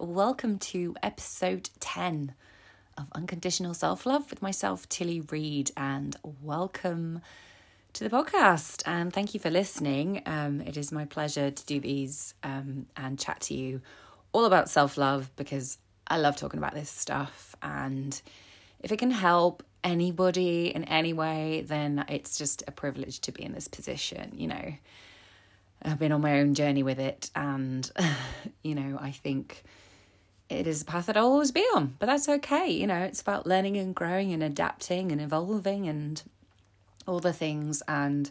and 0.00 0.14
welcome 0.14 0.58
to 0.58 0.94
episode 1.02 1.68
10 1.80 2.34
of 2.96 3.06
Unconditional 3.12 3.74
Self 3.74 4.06
Love 4.06 4.30
with 4.30 4.40
myself, 4.40 4.88
Tilly 4.88 5.20
Reed, 5.20 5.70
and 5.76 6.16
welcome 6.40 7.20
to 7.94 8.04
the 8.04 8.10
podcast. 8.10 8.82
And 8.86 9.12
thank 9.12 9.34
you 9.34 9.40
for 9.40 9.50
listening. 9.50 10.22
Um, 10.24 10.60
it 10.60 10.76
is 10.76 10.92
my 10.92 11.04
pleasure 11.04 11.50
to 11.50 11.66
do 11.66 11.80
these 11.80 12.34
um, 12.42 12.86
and 12.96 13.18
chat 13.18 13.40
to 13.42 13.54
you 13.54 13.80
all 14.32 14.44
about 14.44 14.70
self 14.70 14.96
love 14.96 15.30
because 15.36 15.78
I 16.06 16.18
love 16.18 16.36
talking 16.36 16.58
about 16.58 16.74
this 16.74 16.90
stuff. 16.90 17.54
And 17.62 18.20
if 18.80 18.92
it 18.92 18.98
can 18.98 19.10
help 19.10 19.62
anybody 19.82 20.68
in 20.68 20.84
any 20.84 21.12
way, 21.12 21.64
then 21.66 22.04
it's 22.08 22.38
just 22.38 22.62
a 22.66 22.72
privilege 22.72 23.20
to 23.22 23.32
be 23.32 23.42
in 23.42 23.52
this 23.52 23.68
position, 23.68 24.32
you 24.36 24.48
know. 24.48 24.74
I've 25.84 25.98
been 25.98 26.12
on 26.12 26.20
my 26.20 26.38
own 26.38 26.54
journey 26.54 26.84
with 26.84 27.00
it, 27.00 27.30
and 27.34 27.90
you 28.62 28.74
know, 28.74 28.98
I 29.00 29.10
think 29.10 29.64
it 30.52 30.66
is 30.66 30.82
a 30.82 30.84
path 30.84 31.06
that 31.06 31.16
I'll 31.16 31.26
always 31.26 31.52
be 31.52 31.64
on, 31.74 31.96
but 31.98 32.06
that's 32.06 32.28
okay. 32.28 32.70
You 32.70 32.86
know, 32.86 33.00
it's 33.02 33.20
about 33.20 33.46
learning 33.46 33.76
and 33.76 33.94
growing 33.94 34.32
and 34.32 34.42
adapting 34.42 35.12
and 35.12 35.20
evolving 35.20 35.88
and 35.88 36.22
all 37.06 37.20
the 37.20 37.32
things, 37.32 37.82
and 37.88 38.30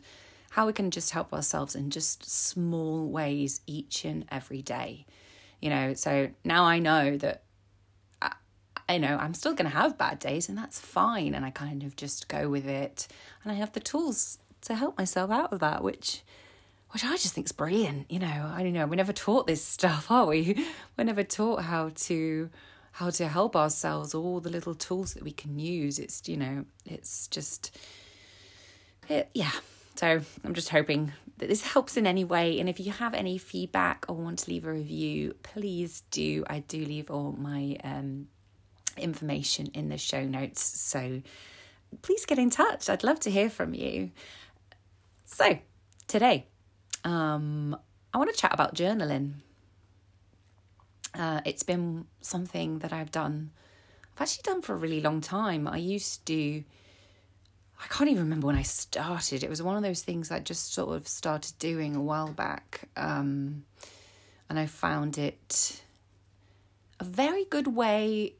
how 0.51 0.67
we 0.67 0.73
can 0.73 0.91
just 0.91 1.11
help 1.11 1.33
ourselves 1.33 1.75
in 1.75 1.89
just 1.89 2.29
small 2.29 3.07
ways 3.07 3.61
each 3.67 4.05
and 4.05 4.25
every 4.31 4.61
day. 4.61 5.05
You 5.59 5.69
know, 5.69 5.93
so 5.93 6.29
now 6.43 6.63
I 6.63 6.79
know 6.79 7.17
that 7.17 7.43
uh, 8.21 8.29
I, 8.87 8.95
I 8.95 8.97
know 8.97 9.17
I'm 9.17 9.33
still 9.33 9.53
going 9.53 9.69
to 9.69 9.77
have 9.77 9.97
bad 9.97 10.19
days, 10.19 10.49
and 10.49 10.57
that's 10.57 10.79
fine. 10.79 11.35
And 11.35 11.45
I 11.45 11.51
kind 11.51 11.83
of 11.83 11.95
just 11.95 12.27
go 12.27 12.49
with 12.49 12.67
it, 12.67 13.07
and 13.43 13.51
I 13.51 13.55
have 13.55 13.73
the 13.73 13.79
tools 13.79 14.39
to 14.61 14.75
help 14.75 14.97
myself 14.97 15.31
out 15.31 15.51
of 15.51 15.59
that, 15.59 15.83
which 15.83 16.23
which 16.91 17.03
I 17.05 17.11
just 17.17 17.33
think 17.33 17.47
is 17.47 17.51
brilliant. 17.51 18.11
You 18.11 18.19
know, 18.19 18.51
I 18.53 18.63
don't 18.63 18.73
know. 18.73 18.85
We're 18.85 18.95
never 18.95 19.13
taught 19.13 19.47
this 19.47 19.63
stuff, 19.63 20.07
are 20.11 20.25
we? 20.25 20.65
We're 20.97 21.05
never 21.05 21.23
taught 21.23 21.63
how 21.63 21.91
to 21.95 22.49
how 22.93 23.09
to 23.09 23.27
help 23.27 23.55
ourselves. 23.55 24.13
All 24.13 24.39
the 24.39 24.49
little 24.49 24.75
tools 24.75 25.13
that 25.13 25.23
we 25.23 25.31
can 25.31 25.57
use. 25.57 25.99
It's 25.99 26.27
you 26.27 26.37
know, 26.37 26.65
it's 26.85 27.27
just, 27.27 27.77
it, 29.09 29.29
yeah. 29.33 29.51
So 29.95 30.21
I'm 30.43 30.53
just 30.53 30.69
hoping 30.69 31.13
that 31.37 31.47
this 31.47 31.61
helps 31.61 31.95
in 31.95 32.05
any 32.07 32.23
way. 32.23 32.59
And 32.59 32.67
if 32.67 32.79
you 32.79 32.91
have 32.91 33.13
any 33.13 33.37
feedback 33.37 34.05
or 34.07 34.15
want 34.15 34.39
to 34.39 34.49
leave 34.49 34.65
a 34.65 34.71
review, 34.71 35.35
please 35.43 36.03
do. 36.11 36.43
I 36.49 36.59
do 36.59 36.83
leave 36.83 37.09
all 37.09 37.33
my 37.33 37.77
um, 37.83 38.27
information 38.97 39.67
in 39.73 39.89
the 39.89 39.97
show 39.97 40.23
notes. 40.23 40.63
So 40.63 41.21
please 42.01 42.25
get 42.25 42.39
in 42.39 42.49
touch. 42.49 42.89
I'd 42.89 43.03
love 43.03 43.19
to 43.21 43.31
hear 43.31 43.49
from 43.49 43.73
you. 43.73 44.11
So 45.25 45.59
today 46.07 46.47
um, 47.03 47.77
I 48.13 48.17
want 48.17 48.33
to 48.33 48.37
chat 48.39 48.53
about 48.53 48.75
journaling. 48.75 49.33
Uh, 51.13 51.41
it's 51.45 51.63
been 51.63 52.05
something 52.21 52.79
that 52.79 52.93
I've 52.93 53.11
done, 53.11 53.51
I've 54.15 54.21
actually 54.21 54.43
done 54.43 54.61
for 54.61 54.73
a 54.73 54.77
really 54.77 55.01
long 55.01 55.21
time. 55.21 55.67
I 55.67 55.77
used 55.77 56.25
to, 56.27 56.63
I 57.79 57.87
can't 57.89 58.09
even 58.09 58.23
remember 58.23 58.47
when 58.47 58.55
I 58.55 58.61
started. 58.61 59.43
It 59.43 59.49
was 59.49 59.61
one 59.61 59.75
of 59.75 59.83
those 59.83 60.03
things 60.03 60.31
I 60.31 60.39
just 60.39 60.73
sort 60.73 60.95
of 60.95 61.07
started 61.07 61.53
doing 61.59 61.95
a 61.95 62.01
while 62.01 62.31
back. 62.31 62.89
Um, 62.95 63.65
and 64.49 64.57
I 64.57 64.65
found 64.67 65.17
it 65.17 65.81
a 66.99 67.03
very 67.03 67.45
good 67.45 67.67
way 67.67 68.35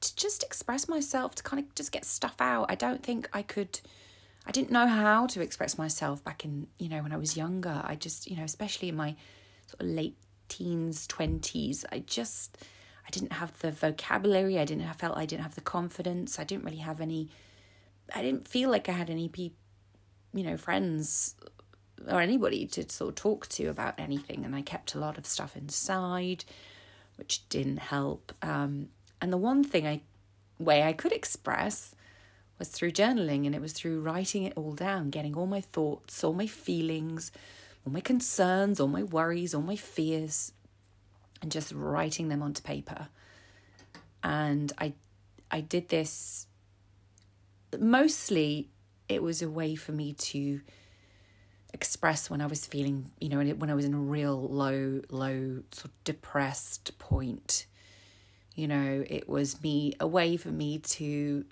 to 0.00 0.16
just 0.16 0.42
express 0.42 0.88
myself, 0.88 1.34
to 1.36 1.42
kind 1.42 1.62
of 1.62 1.74
just 1.74 1.92
get 1.92 2.04
stuff 2.04 2.34
out. 2.40 2.66
I 2.68 2.74
don't 2.74 3.02
think 3.02 3.28
I 3.32 3.42
could 3.42 3.80
I 4.46 4.50
didn't 4.50 4.70
know 4.70 4.86
how 4.86 5.26
to 5.28 5.40
express 5.40 5.78
myself 5.78 6.24
back 6.24 6.44
in, 6.44 6.66
you 6.78 6.88
know, 6.88 7.02
when 7.02 7.12
I 7.12 7.16
was 7.16 7.36
younger. 7.36 7.80
I 7.84 7.94
just, 7.94 8.28
you 8.28 8.36
know, 8.36 8.42
especially 8.42 8.88
in 8.88 8.96
my 8.96 9.14
sort 9.68 9.80
of 9.80 9.86
late 9.86 10.16
teens, 10.48 11.06
20s, 11.06 11.84
I 11.92 12.00
just, 12.00 12.58
I 13.06 13.10
didn't 13.10 13.32
have 13.32 13.56
the 13.60 13.70
vocabulary. 13.70 14.58
I 14.58 14.64
didn't, 14.64 14.86
I 14.88 14.92
felt 14.92 15.16
I 15.16 15.26
didn't 15.26 15.44
have 15.44 15.54
the 15.54 15.60
confidence. 15.60 16.38
I 16.38 16.44
didn't 16.44 16.64
really 16.64 16.78
have 16.78 17.00
any, 17.00 17.30
I 18.14 18.22
didn't 18.22 18.48
feel 18.48 18.70
like 18.70 18.88
I 18.88 18.92
had 18.92 19.10
any 19.10 19.28
people, 19.28 19.58
you 20.34 20.42
know, 20.42 20.56
friends 20.56 21.36
or 22.10 22.20
anybody 22.20 22.66
to 22.66 22.88
sort 22.90 23.10
of 23.10 23.14
talk 23.14 23.48
to 23.48 23.66
about 23.66 23.94
anything. 23.98 24.44
And 24.44 24.56
I 24.56 24.62
kept 24.62 24.94
a 24.94 24.98
lot 24.98 25.18
of 25.18 25.26
stuff 25.26 25.56
inside, 25.56 26.44
which 27.16 27.48
didn't 27.48 27.78
help. 27.78 28.32
Um, 28.42 28.88
and 29.20 29.32
the 29.32 29.36
one 29.36 29.62
thing 29.62 29.86
I, 29.86 30.00
way 30.58 30.82
I 30.82 30.92
could 30.92 31.12
express 31.12 31.94
was 32.62 32.68
through 32.68 32.92
journaling 32.92 33.44
and 33.44 33.56
it 33.56 33.60
was 33.60 33.72
through 33.72 34.00
writing 34.00 34.44
it 34.44 34.52
all 34.54 34.72
down, 34.72 35.10
getting 35.10 35.34
all 35.34 35.46
my 35.46 35.60
thoughts, 35.60 36.22
all 36.22 36.32
my 36.32 36.46
feelings, 36.46 37.32
all 37.84 37.92
my 37.92 38.00
concerns, 38.00 38.78
all 38.78 38.86
my 38.86 39.02
worries, 39.02 39.52
all 39.52 39.62
my 39.62 39.74
fears, 39.74 40.52
and 41.40 41.50
just 41.50 41.72
writing 41.72 42.28
them 42.28 42.40
onto 42.40 42.62
paper. 42.62 43.08
And 44.22 44.72
I 44.78 44.92
I 45.50 45.60
did 45.60 45.88
this 45.88 46.46
mostly 47.80 48.68
it 49.08 49.24
was 49.24 49.42
a 49.42 49.50
way 49.50 49.74
for 49.74 49.90
me 49.90 50.12
to 50.12 50.60
express 51.74 52.30
when 52.30 52.40
I 52.40 52.46
was 52.46 52.64
feeling, 52.64 53.10
you 53.18 53.28
know, 53.28 53.42
when 53.54 53.70
I 53.70 53.74
was 53.74 53.84
in 53.84 53.94
a 53.94 53.98
real 53.98 54.40
low, 54.40 55.00
low, 55.10 55.62
sort 55.72 55.86
of 55.86 56.04
depressed 56.04 56.96
point. 57.00 57.66
You 58.54 58.68
know, 58.68 59.04
it 59.04 59.28
was 59.28 59.60
me, 59.64 59.94
a 59.98 60.06
way 60.06 60.36
for 60.36 60.50
me 60.50 60.78
to 60.78 61.44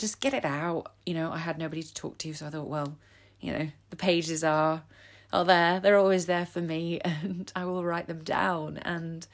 just 0.00 0.20
get 0.20 0.34
it 0.34 0.44
out. 0.44 0.92
You 1.04 1.14
know, 1.14 1.30
I 1.30 1.38
had 1.38 1.58
nobody 1.58 1.82
to 1.82 1.94
talk 1.94 2.18
to, 2.18 2.32
so 2.32 2.46
I 2.46 2.50
thought, 2.50 2.68
well, 2.68 2.96
you 3.40 3.52
know, 3.52 3.68
the 3.90 3.96
pages 3.96 4.42
are 4.42 4.82
are 5.32 5.44
there. 5.44 5.78
They're 5.78 5.98
always 5.98 6.26
there 6.26 6.46
for 6.46 6.60
me, 6.60 7.00
and 7.04 7.52
I 7.54 7.64
will 7.64 7.84
write 7.84 8.08
them 8.08 8.24
down. 8.24 8.78
And 8.78 9.26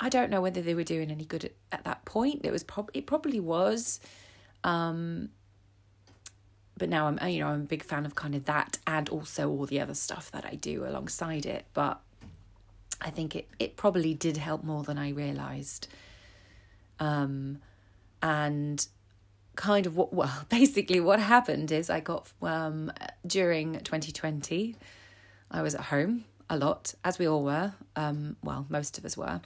I 0.00 0.08
don't 0.08 0.30
know 0.30 0.40
whether 0.40 0.60
they 0.60 0.74
were 0.74 0.84
doing 0.84 1.10
any 1.10 1.24
good 1.24 1.44
at, 1.44 1.52
at 1.72 1.84
that 1.84 2.04
point. 2.04 2.40
It 2.44 2.50
was 2.50 2.64
probably 2.64 2.92
it 2.98 3.06
probably 3.06 3.40
was. 3.40 4.00
Um, 4.64 5.30
but 6.76 6.88
now 6.88 7.06
I'm 7.06 7.28
you 7.28 7.40
know 7.40 7.48
I'm 7.48 7.62
a 7.62 7.64
big 7.64 7.84
fan 7.84 8.04
of 8.06 8.14
kind 8.14 8.34
of 8.34 8.46
that 8.46 8.78
and 8.86 9.08
also 9.08 9.48
all 9.50 9.66
the 9.66 9.80
other 9.80 9.94
stuff 9.94 10.30
that 10.32 10.44
I 10.44 10.54
do 10.56 10.84
alongside 10.84 11.46
it. 11.46 11.66
But 11.74 12.00
I 13.00 13.10
think 13.10 13.36
it 13.36 13.48
it 13.58 13.76
probably 13.76 14.14
did 14.14 14.36
help 14.36 14.64
more 14.64 14.82
than 14.82 14.98
I 14.98 15.10
realized. 15.10 15.88
Um, 16.98 17.58
and 18.22 18.86
kind 19.60 19.84
of 19.84 19.94
what 19.94 20.10
well 20.10 20.32
basically 20.48 21.00
what 21.00 21.20
happened 21.20 21.70
is 21.70 21.90
I 21.90 22.00
got 22.00 22.32
um 22.40 22.90
during 23.26 23.74
2020 23.74 24.74
I 25.50 25.62
was 25.62 25.74
at 25.74 25.82
home 25.82 26.24
a 26.48 26.56
lot 26.56 26.94
as 27.04 27.18
we 27.18 27.28
all 27.28 27.44
were 27.44 27.74
um 27.94 28.36
well 28.42 28.64
most 28.70 28.96
of 28.96 29.04
us 29.04 29.18
were 29.18 29.42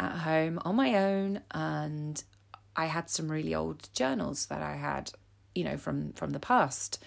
at 0.00 0.12
home 0.12 0.58
on 0.64 0.74
my 0.74 0.94
own 0.96 1.42
and 1.50 2.22
I 2.74 2.86
had 2.86 3.10
some 3.10 3.30
really 3.30 3.54
old 3.54 3.92
journals 3.92 4.46
that 4.46 4.62
I 4.62 4.76
had 4.76 5.12
you 5.54 5.64
know 5.64 5.76
from 5.76 6.14
from 6.14 6.30
the 6.30 6.40
past 6.40 7.02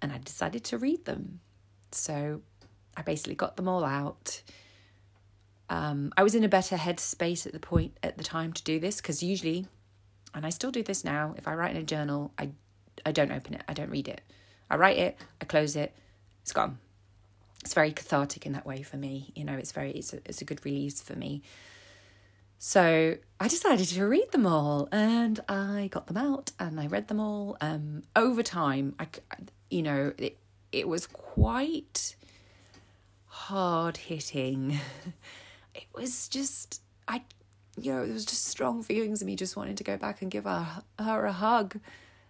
and 0.00 0.12
I 0.12 0.18
decided 0.18 0.64
to 0.64 0.78
read 0.78 1.04
them. 1.04 1.40
So 1.92 2.40
I 2.96 3.02
basically 3.02 3.34
got 3.34 3.56
them 3.56 3.68
all 3.68 3.84
out. 3.84 4.40
Um 5.68 6.12
I 6.16 6.22
was 6.22 6.36
in 6.36 6.44
a 6.44 6.48
better 6.48 6.76
headspace 6.76 7.44
at 7.44 7.52
the 7.52 7.58
point 7.58 7.98
at 8.04 8.16
the 8.16 8.24
time 8.24 8.52
to 8.52 8.62
do 8.62 8.78
this 8.78 9.00
because 9.00 9.20
usually 9.20 9.66
and 10.34 10.46
I 10.46 10.50
still 10.50 10.70
do 10.70 10.82
this 10.82 11.04
now. 11.04 11.34
If 11.36 11.48
I 11.48 11.54
write 11.54 11.72
in 11.74 11.76
a 11.76 11.84
journal, 11.84 12.32
I 12.38 12.50
I 13.04 13.12
don't 13.12 13.32
open 13.32 13.54
it. 13.54 13.62
I 13.68 13.72
don't 13.72 13.90
read 13.90 14.08
it. 14.08 14.20
I 14.70 14.76
write 14.76 14.98
it, 14.98 15.16
I 15.40 15.44
close 15.46 15.74
it, 15.74 15.94
it's 16.42 16.52
gone. 16.52 16.78
It's 17.62 17.74
very 17.74 17.92
cathartic 17.92 18.46
in 18.46 18.52
that 18.52 18.64
way 18.64 18.82
for 18.82 18.96
me. 18.96 19.32
You 19.34 19.44
know, 19.44 19.54
it's 19.54 19.72
very 19.72 19.90
it's 19.90 20.12
a, 20.12 20.18
it's 20.24 20.40
a 20.40 20.44
good 20.44 20.64
release 20.64 21.02
for 21.02 21.14
me. 21.14 21.42
So 22.58 23.16
I 23.38 23.48
decided 23.48 23.86
to 23.88 24.06
read 24.06 24.32
them 24.32 24.46
all, 24.46 24.88
and 24.92 25.40
I 25.48 25.88
got 25.90 26.06
them 26.06 26.16
out, 26.16 26.52
and 26.58 26.78
I 26.78 26.86
read 26.86 27.08
them 27.08 27.18
all. 27.18 27.56
Um, 27.60 28.02
over 28.14 28.42
time, 28.42 28.94
I 28.98 29.08
you 29.70 29.82
know 29.82 30.12
it 30.18 30.38
it 30.70 30.88
was 30.88 31.06
quite 31.06 32.16
hard 33.26 33.96
hitting. 33.96 34.78
It 35.72 35.86
was 35.94 36.26
just 36.26 36.82
I 37.06 37.22
you 37.84 37.92
know, 37.92 38.04
there 38.04 38.12
was 38.12 38.24
just 38.24 38.46
strong 38.46 38.82
feelings 38.82 39.20
of 39.20 39.26
me 39.26 39.36
just 39.36 39.56
wanting 39.56 39.76
to 39.76 39.84
go 39.84 39.96
back 39.96 40.22
and 40.22 40.30
give 40.30 40.44
her, 40.44 40.82
her 40.98 41.26
a 41.26 41.32
hug. 41.32 41.78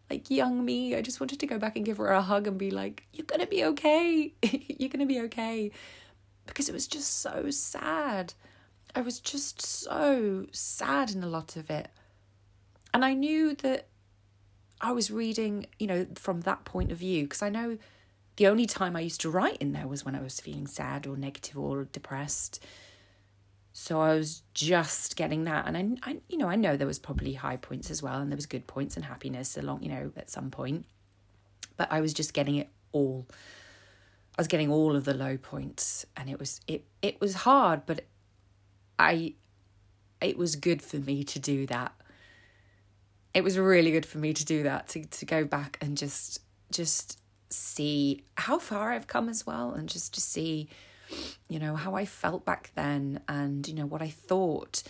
Like 0.08 0.31
young 0.31 0.64
me, 0.64 0.97
I 0.97 1.02
just 1.02 1.20
wanted 1.20 1.38
to 1.41 1.47
go 1.47 1.58
back 1.58 1.76
and 1.76 1.85
give 1.85 1.99
her 1.99 2.08
a 2.08 2.23
hug 2.23 2.47
and 2.47 2.58
be 2.58 2.70
like, 2.70 3.05
You're 3.12 3.26
gonna 3.26 3.47
be 3.47 3.64
okay. 3.64 4.35
You're 4.43 4.88
gonna 4.88 5.06
be 5.06 5.20
okay. 5.23 5.70
Because 6.47 6.69
it 6.69 6.73
was 6.73 6.87
just 6.87 7.20
so 7.20 7.50
sad. 7.50 8.35
I 8.94 9.02
was 9.02 9.20
just 9.20 9.62
so 9.62 10.47
sad 10.50 11.12
in 11.12 11.23
a 11.23 11.29
lot 11.29 11.56
of 11.56 11.70
it. 11.70 11.88
And 12.93 13.05
I 13.05 13.14
knew 13.14 13.55
that 13.56 13.87
I 14.81 14.93
was 14.93 15.11
reading, 15.11 15.67
you 15.79 15.87
know, 15.87 16.06
from 16.17 16.41
that 16.41 16.64
point 16.64 16.91
of 16.91 16.99
view, 16.99 17.25
because 17.25 17.43
I 17.43 17.50
know 17.50 17.79
the 18.37 18.47
only 18.47 18.67
time 18.67 18.97
I 18.97 19.00
used 19.00 19.20
to 19.20 19.31
write 19.31 19.58
in 19.58 19.73
there 19.73 19.87
was 19.87 20.05
when 20.05 20.14
I 20.14 20.23
was 20.23 20.41
feeling 20.41 20.67
sad 20.67 21.06
or 21.06 21.17
negative 21.17 21.58
or 21.58 21.85
depressed. 21.85 22.64
So 23.72 24.00
I 24.00 24.14
was 24.14 24.43
just 24.52 25.17
getting 25.17 25.44
that, 25.44 25.67
and 25.67 25.76
I, 25.76 26.11
I, 26.11 26.17
you 26.28 26.37
know, 26.37 26.49
I 26.49 26.56
know 26.56 26.76
there 26.76 26.87
was 26.87 26.99
probably 26.99 27.34
high 27.34 27.56
points 27.56 27.90
as 27.90 28.02
well, 28.02 28.20
and 28.20 28.31
there 28.31 28.37
was 28.37 28.46
good 28.46 28.67
points 28.67 28.96
and 28.96 29.05
happiness 29.05 29.56
along, 29.56 29.82
you 29.82 29.88
know, 29.90 30.12
at 30.17 30.28
some 30.28 30.50
point. 30.50 30.87
But 31.76 31.90
I 31.93 32.00
was 32.00 32.12
just 32.12 32.34
getting 32.34 32.56
it 32.56 32.69
all. 32.93 33.26
I 34.37 34.40
was 34.40 34.49
getting 34.49 34.70
all 34.70 34.96
of 34.96 35.05
the 35.05 35.14
low 35.14 35.37
points, 35.37 36.05
and 36.17 36.28
it 36.28 36.38
was 36.38 36.61
it 36.67 36.84
it 37.00 37.20
was 37.20 37.34
hard, 37.34 37.87
but 37.87 38.05
I 38.99 39.34
it 40.20 40.37
was 40.37 40.56
good 40.56 40.82
for 40.82 40.96
me 40.96 41.23
to 41.25 41.38
do 41.38 41.66
that. 41.66 41.93
It 43.32 43.44
was 43.44 43.56
really 43.56 43.93
good 43.93 44.06
for 44.06 44.19
me 44.19 44.32
to 44.32 44.44
do 44.44 44.64
that 44.64 44.88
to 44.88 45.05
to 45.05 45.25
go 45.25 45.44
back 45.44 45.78
and 45.81 45.96
just 45.96 46.40
just 46.73 47.20
see 47.50 48.25
how 48.37 48.58
far 48.58 48.93
I've 48.93 49.06
come 49.06 49.28
as 49.28 49.46
well 49.46 49.73
and 49.73 49.88
just 49.88 50.14
to 50.14 50.20
see 50.20 50.69
you 51.48 51.58
know 51.58 51.76
how 51.76 51.94
I 51.94 52.04
felt 52.04 52.44
back 52.44 52.72
then 52.74 53.20
and 53.28 53.66
you 53.66 53.74
know 53.74 53.86
what 53.86 54.02
I 54.02 54.08
thought. 54.08 54.82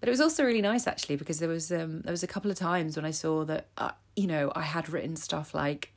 But 0.00 0.08
it 0.08 0.12
was 0.12 0.20
also 0.20 0.44
really 0.44 0.62
nice 0.62 0.86
actually 0.86 1.16
because 1.16 1.38
there 1.38 1.48
was 1.48 1.70
um 1.70 2.02
there 2.02 2.12
was 2.12 2.22
a 2.22 2.28
couple 2.28 2.50
of 2.50 2.56
times 2.56 2.96
when 2.96 3.04
I 3.04 3.10
saw 3.10 3.44
that 3.44 3.68
uh, 3.76 3.92
you 4.16 4.26
know 4.26 4.52
I 4.54 4.62
had 4.62 4.88
written 4.88 5.16
stuff 5.16 5.54
like 5.54 5.92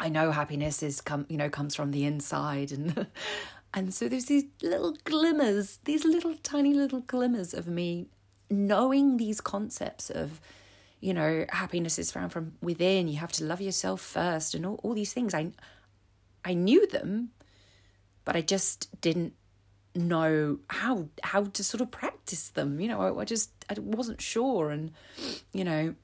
I 0.00 0.08
know 0.08 0.30
happiness 0.32 0.82
is 0.82 1.00
come 1.00 1.26
you 1.28 1.36
know 1.36 1.48
comes 1.48 1.74
from 1.74 1.92
the 1.92 2.04
inside 2.04 2.72
and 2.72 3.06
and 3.74 3.94
so 3.94 4.08
there's 4.08 4.26
these 4.26 4.44
little 4.62 4.96
glimmers 5.04 5.78
these 5.84 6.04
little 6.04 6.34
tiny 6.42 6.74
little 6.74 7.00
glimmers 7.00 7.54
of 7.54 7.66
me 7.66 8.06
knowing 8.52 9.16
these 9.16 9.40
concepts 9.40 10.10
of 10.10 10.40
you 11.00 11.12
know 11.12 11.44
happiness 11.50 11.98
is 11.98 12.12
found 12.12 12.32
from 12.32 12.52
within. 12.62 13.08
You 13.08 13.18
have 13.18 13.32
to 13.32 13.44
love 13.44 13.60
yourself 13.60 14.00
first 14.00 14.54
and 14.54 14.64
all, 14.64 14.78
all 14.82 14.94
these 14.94 15.12
things. 15.12 15.34
I 15.34 15.52
I 16.44 16.54
knew 16.54 16.86
them 16.86 17.30
but 18.24 18.36
I 18.36 18.40
just 18.40 18.88
didn't 19.00 19.34
know 19.94 20.58
how 20.70 21.08
how 21.22 21.44
to 21.44 21.62
sort 21.62 21.82
of 21.82 21.90
practice 21.90 22.48
them 22.48 22.80
you 22.80 22.88
know 22.88 23.00
I, 23.00 23.20
I 23.20 23.24
just 23.26 23.50
I 23.68 23.74
wasn't 23.78 24.22
sure 24.22 24.70
and 24.70 24.92
you 25.52 25.64
know 25.64 25.94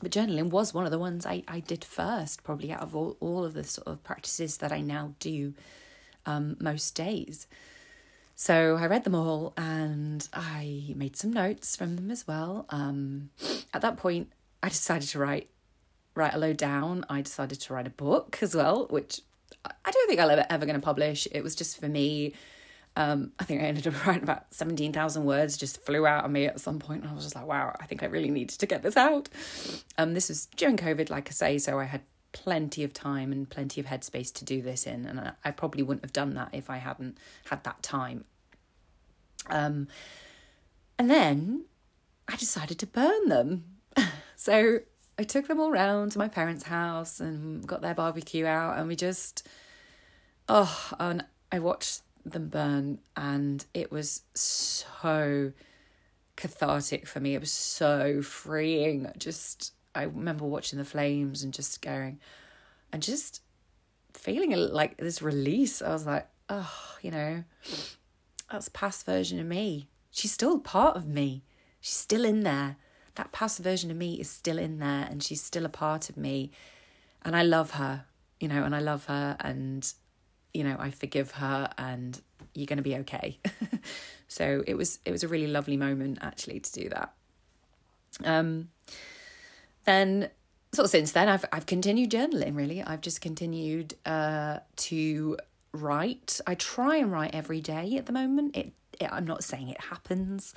but 0.00 0.10
journaling 0.12 0.50
was 0.50 0.74
one 0.74 0.84
of 0.84 0.90
the 0.90 0.98
ones 0.98 1.24
I, 1.24 1.42
I 1.48 1.60
did 1.60 1.84
first 1.84 2.44
probably 2.44 2.70
out 2.72 2.82
of 2.82 2.94
all, 2.94 3.16
all 3.20 3.44
of 3.44 3.54
the 3.54 3.64
sort 3.64 3.86
of 3.86 4.02
practices 4.04 4.58
that 4.58 4.72
I 4.72 4.80
now 4.80 5.14
do 5.20 5.54
um, 6.26 6.56
most 6.60 6.94
days. 6.94 7.46
So 8.34 8.76
I 8.76 8.86
read 8.86 9.04
them 9.04 9.14
all 9.14 9.54
and 9.56 10.28
I 10.34 10.92
made 10.94 11.16
some 11.16 11.32
notes 11.32 11.76
from 11.76 11.96
them 11.96 12.10
as 12.10 12.26
well. 12.26 12.66
Um, 12.68 13.30
at 13.72 13.80
that 13.80 13.96
point 13.96 14.30
I 14.62 14.68
decided 14.68 15.08
to 15.10 15.18
write 15.18 15.48
write 16.14 16.34
a 16.34 16.38
low 16.38 16.52
down. 16.52 17.04
I 17.08 17.22
decided 17.22 17.60
to 17.60 17.74
write 17.74 17.86
a 17.86 17.90
book 17.90 18.38
as 18.42 18.54
well 18.54 18.86
which 18.90 19.22
I 19.64 19.90
don't 19.90 20.08
think 20.08 20.20
I'll 20.20 20.30
ever 20.30 20.46
ever 20.48 20.66
going 20.66 20.78
to 20.78 20.84
publish 20.84 21.26
it 21.32 21.42
was 21.42 21.54
just 21.54 21.80
for 21.80 21.88
me 21.88 22.34
um, 22.96 23.32
I 23.38 23.44
think 23.44 23.62
I 23.62 23.66
ended 23.66 23.86
up 23.86 24.06
writing 24.06 24.22
about 24.22 24.46
17,000 24.54 25.24
words, 25.24 25.56
just 25.56 25.84
flew 25.84 26.06
out 26.06 26.24
of 26.24 26.30
me 26.30 26.46
at 26.46 26.58
some 26.58 26.78
point. 26.78 27.02
And 27.02 27.10
I 27.10 27.14
was 27.14 27.24
just 27.24 27.36
like, 27.36 27.46
wow, 27.46 27.76
I 27.78 27.84
think 27.84 28.02
I 28.02 28.06
really 28.06 28.30
needed 28.30 28.58
to 28.58 28.66
get 28.66 28.82
this 28.82 28.96
out. 28.96 29.28
Um, 29.98 30.14
this 30.14 30.28
was 30.30 30.46
during 30.56 30.78
COVID, 30.78 31.10
like 31.10 31.28
I 31.28 31.32
say, 31.32 31.58
so 31.58 31.78
I 31.78 31.84
had 31.84 32.00
plenty 32.32 32.82
of 32.84 32.94
time 32.94 33.32
and 33.32 33.48
plenty 33.48 33.80
of 33.80 33.86
headspace 33.86 34.32
to 34.34 34.44
do 34.44 34.62
this 34.62 34.86
in. 34.86 35.04
And 35.04 35.20
I, 35.20 35.32
I 35.44 35.50
probably 35.50 35.82
wouldn't 35.82 36.04
have 36.04 36.12
done 36.12 36.34
that 36.34 36.50
if 36.52 36.70
I 36.70 36.78
hadn't 36.78 37.18
had 37.44 37.62
that 37.64 37.82
time. 37.82 38.24
Um, 39.50 39.88
and 40.98 41.10
then 41.10 41.66
I 42.26 42.36
decided 42.36 42.78
to 42.78 42.86
burn 42.86 43.28
them. 43.28 43.64
so 44.36 44.78
I 45.18 45.24
took 45.24 45.48
them 45.48 45.60
all 45.60 45.70
round 45.70 46.12
to 46.12 46.18
my 46.18 46.28
parents' 46.28 46.64
house 46.64 47.20
and 47.20 47.66
got 47.66 47.80
their 47.80 47.94
barbecue 47.94 48.46
out, 48.46 48.78
and 48.78 48.86
we 48.88 48.96
just, 48.96 49.46
oh, 50.48 50.92
and 50.98 51.24
I 51.50 51.58
watched 51.58 52.02
them 52.30 52.48
burn 52.48 52.98
and 53.16 53.64
it 53.72 53.90
was 53.90 54.22
so 54.34 55.52
cathartic 56.36 57.06
for 57.06 57.20
me. 57.20 57.34
It 57.34 57.40
was 57.40 57.52
so 57.52 58.20
freeing. 58.22 59.10
Just 59.16 59.72
i 59.94 60.02
remember 60.02 60.44
watching 60.44 60.78
the 60.78 60.84
flames 60.84 61.42
and 61.42 61.54
just 61.54 61.80
going 61.80 62.20
and 62.92 63.02
just 63.02 63.40
feeling 64.12 64.50
like 64.50 64.98
this 64.98 65.22
release. 65.22 65.80
I 65.80 65.90
was 65.90 66.06
like 66.06 66.28
oh 66.48 66.96
you 67.02 67.10
know 67.10 67.44
that's 68.50 68.68
past 68.68 69.06
version 69.06 69.40
of 69.40 69.46
me. 69.46 69.88
She's 70.10 70.32
still 70.32 70.58
part 70.58 70.96
of 70.96 71.06
me. 71.06 71.42
She's 71.80 71.96
still 71.96 72.24
in 72.24 72.42
there 72.42 72.76
that 73.16 73.32
past 73.32 73.58
version 73.58 73.90
of 73.90 73.96
me 73.96 74.14
is 74.20 74.30
still 74.30 74.58
in 74.58 74.78
there 74.78 75.06
and 75.10 75.22
she's 75.22 75.42
still 75.42 75.64
a 75.64 75.70
part 75.70 76.08
of 76.08 76.16
me 76.16 76.50
and 77.22 77.36
i 77.36 77.42
love 77.42 77.72
her 77.72 78.04
you 78.40 78.48
know 78.48 78.62
and 78.62 78.74
i 78.74 78.80
love 78.80 79.06
her 79.06 79.36
and 79.40 79.92
you 80.56 80.64
know, 80.64 80.76
I 80.78 80.90
forgive 80.90 81.32
her 81.32 81.70
and 81.76 82.18
you're 82.54 82.66
going 82.66 82.78
to 82.78 82.82
be 82.82 82.96
okay. 82.96 83.38
so 84.28 84.64
it 84.66 84.74
was 84.74 84.98
it 85.04 85.12
was 85.12 85.22
a 85.22 85.28
really 85.28 85.46
lovely 85.46 85.76
moment 85.76 86.18
actually 86.22 86.60
to 86.60 86.72
do 86.72 86.88
that. 86.88 87.12
Um 88.24 88.70
then 89.84 90.30
sort 90.72 90.86
of 90.86 90.90
since 90.90 91.12
then 91.12 91.28
I've 91.28 91.44
I've 91.52 91.66
continued 91.66 92.10
journaling 92.10 92.56
really. 92.56 92.82
I've 92.82 93.02
just 93.02 93.20
continued 93.20 93.94
uh 94.06 94.60
to 94.76 95.36
write. 95.72 96.40
I 96.46 96.54
try 96.54 96.96
and 96.96 97.12
write 97.12 97.34
every 97.34 97.60
day 97.60 97.98
at 97.98 98.06
the 98.06 98.12
moment. 98.12 98.56
It, 98.56 98.72
it 98.98 99.12
I'm 99.12 99.26
not 99.26 99.44
saying 99.44 99.68
it 99.68 99.80
happens. 99.82 100.54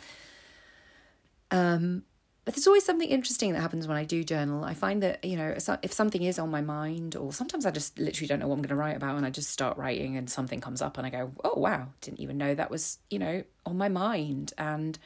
Um 1.51 2.03
but 2.49 2.55
there's 2.55 2.65
always 2.65 2.83
something 2.83 3.07
interesting 3.07 3.53
that 3.53 3.61
happens 3.61 3.87
when 3.87 3.95
I 3.95 4.05
do 4.05 4.23
journal. 4.23 4.63
I 4.63 4.73
find 4.73 5.03
that, 5.03 5.23
you 5.23 5.37
know, 5.37 5.55
if 5.83 5.93
something 5.93 6.23
is 6.23 6.39
on 6.39 6.49
my 6.49 6.61
mind, 6.61 7.15
or 7.15 7.31
sometimes 7.31 7.63
I 7.63 7.69
just 7.69 7.99
literally 7.99 8.27
don't 8.27 8.39
know 8.39 8.47
what 8.47 8.55
I'm 8.55 8.63
going 8.63 8.69
to 8.69 8.75
write 8.75 8.95
about, 8.95 9.17
and 9.17 9.23
I 9.23 9.29
just 9.29 9.51
start 9.51 9.77
writing 9.77 10.17
and 10.17 10.27
something 10.27 10.59
comes 10.59 10.81
up, 10.81 10.97
and 10.97 11.05
I 11.05 11.11
go, 11.11 11.31
oh, 11.43 11.59
wow, 11.59 11.89
didn't 12.01 12.21
even 12.21 12.39
know 12.39 12.55
that 12.55 12.71
was, 12.71 12.97
you 13.11 13.19
know, 13.19 13.43
on 13.67 13.77
my 13.77 13.87
mind. 13.87 14.53
And 14.57 14.97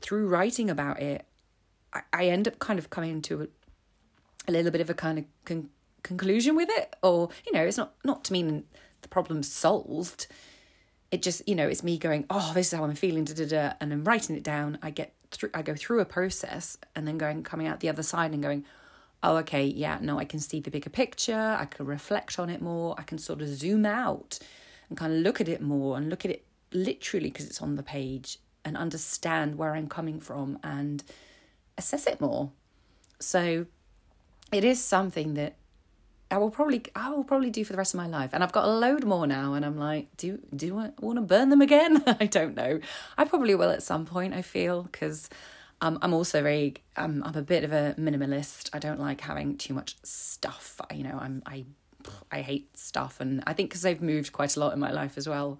through 0.00 0.26
writing 0.26 0.68
about 0.68 1.00
it, 1.00 1.24
I, 1.92 2.00
I 2.12 2.24
end 2.24 2.48
up 2.48 2.58
kind 2.58 2.76
of 2.76 2.90
coming 2.90 3.22
to 3.22 3.42
a, 3.42 3.46
a 4.48 4.50
little 4.50 4.72
bit 4.72 4.80
of 4.80 4.90
a 4.90 4.94
kind 4.94 5.20
of 5.20 5.26
con- 5.44 5.70
conclusion 6.02 6.56
with 6.56 6.70
it. 6.72 6.96
Or, 7.04 7.28
you 7.46 7.52
know, 7.52 7.62
it's 7.62 7.76
not, 7.76 7.94
not 8.02 8.24
to 8.24 8.32
mean 8.32 8.64
the 9.02 9.08
problem's 9.08 9.48
solved. 9.48 10.26
It 11.12 11.22
just, 11.22 11.48
you 11.48 11.54
know, 11.54 11.68
it's 11.68 11.84
me 11.84 11.98
going, 11.98 12.26
oh, 12.30 12.50
this 12.52 12.72
is 12.72 12.76
how 12.76 12.82
I'm 12.82 12.96
feeling, 12.96 13.22
da 13.26 13.34
da 13.34 13.46
da, 13.46 13.72
and 13.80 13.92
I'm 13.92 14.02
writing 14.02 14.34
it 14.34 14.42
down. 14.42 14.76
I 14.82 14.90
get 14.90 15.14
through 15.30 15.50
I 15.54 15.62
go 15.62 15.74
through 15.74 16.00
a 16.00 16.04
process 16.04 16.78
and 16.94 17.06
then 17.06 17.18
going 17.18 17.42
coming 17.42 17.66
out 17.66 17.80
the 17.80 17.88
other 17.88 18.02
side 18.02 18.32
and 18.32 18.42
going, 18.42 18.64
oh 19.22 19.36
okay, 19.38 19.64
yeah, 19.64 19.98
no, 20.00 20.18
I 20.18 20.24
can 20.24 20.40
see 20.40 20.60
the 20.60 20.70
bigger 20.70 20.90
picture, 20.90 21.56
I 21.58 21.66
can 21.66 21.86
reflect 21.86 22.38
on 22.38 22.50
it 22.50 22.60
more, 22.60 22.94
I 22.98 23.02
can 23.02 23.18
sort 23.18 23.40
of 23.42 23.48
zoom 23.48 23.86
out 23.86 24.38
and 24.88 24.98
kind 24.98 25.12
of 25.12 25.20
look 25.20 25.40
at 25.40 25.48
it 25.48 25.60
more 25.60 25.96
and 25.96 26.08
look 26.08 26.24
at 26.24 26.30
it 26.30 26.44
literally 26.72 27.28
because 27.28 27.46
it's 27.46 27.62
on 27.62 27.76
the 27.76 27.82
page 27.82 28.38
and 28.64 28.76
understand 28.76 29.56
where 29.56 29.74
I'm 29.74 29.88
coming 29.88 30.20
from 30.20 30.58
and 30.62 31.02
assess 31.78 32.06
it 32.06 32.20
more. 32.20 32.50
So 33.18 33.66
it 34.52 34.64
is 34.64 34.82
something 34.82 35.34
that 35.34 35.54
I 36.30 36.38
will 36.38 36.50
probably 36.50 36.82
I 36.94 37.10
will 37.10 37.24
probably 37.24 37.50
do 37.50 37.64
for 37.64 37.72
the 37.72 37.78
rest 37.78 37.94
of 37.94 37.98
my 37.98 38.06
life. 38.06 38.30
And 38.32 38.42
I've 38.42 38.52
got 38.52 38.64
a 38.64 38.70
load 38.70 39.04
more 39.04 39.26
now 39.26 39.54
and 39.54 39.64
I'm 39.64 39.76
like, 39.76 40.16
do 40.16 40.38
do 40.54 40.78
I 40.78 40.92
want 41.00 41.16
to 41.16 41.22
burn 41.22 41.48
them 41.50 41.60
again? 41.60 42.02
I 42.20 42.26
don't 42.26 42.54
know. 42.54 42.80
I 43.18 43.24
probably 43.24 43.54
will 43.54 43.70
at 43.70 43.82
some 43.82 44.06
point, 44.06 44.34
I 44.34 44.42
feel, 44.42 44.88
cuz 44.92 45.28
um, 45.80 45.98
I'm 46.02 46.12
also 46.12 46.42
very 46.42 46.76
um, 46.96 47.22
I'm 47.24 47.34
a 47.34 47.42
bit 47.42 47.64
of 47.64 47.72
a 47.72 47.94
minimalist. 47.98 48.70
I 48.72 48.78
don't 48.78 49.00
like 49.00 49.20
having 49.22 49.56
too 49.56 49.74
much 49.74 49.96
stuff. 50.04 50.80
You 50.94 51.04
know, 51.04 51.18
I'm 51.20 51.42
I 51.46 51.64
I 52.30 52.42
hate 52.42 52.76
stuff 52.78 53.20
and 53.20 53.42
I 53.46 53.52
think 53.52 53.72
cuz 53.72 53.84
I've 53.84 54.02
moved 54.02 54.32
quite 54.32 54.56
a 54.56 54.60
lot 54.60 54.72
in 54.72 54.78
my 54.78 54.92
life 54.92 55.18
as 55.18 55.28
well. 55.28 55.58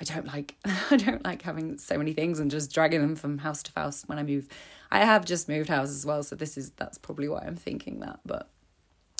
I 0.00 0.04
don't 0.04 0.26
like 0.26 0.56
I 0.90 0.96
don't 0.96 1.22
like 1.24 1.42
having 1.42 1.78
so 1.78 1.96
many 1.96 2.12
things 2.12 2.40
and 2.40 2.50
just 2.50 2.72
dragging 2.72 3.02
them 3.02 3.14
from 3.14 3.38
house 3.38 3.62
to 3.64 3.72
house 3.76 4.02
when 4.06 4.18
I 4.18 4.24
move. 4.24 4.48
I 4.90 5.04
have 5.04 5.24
just 5.24 5.48
moved 5.48 5.68
house 5.68 5.90
as 5.90 6.04
well, 6.04 6.22
so 6.22 6.34
this 6.34 6.58
is 6.58 6.70
that's 6.72 6.98
probably 6.98 7.28
why 7.28 7.44
I'm 7.46 7.56
thinking 7.56 8.00
that, 8.00 8.20
but 8.26 8.48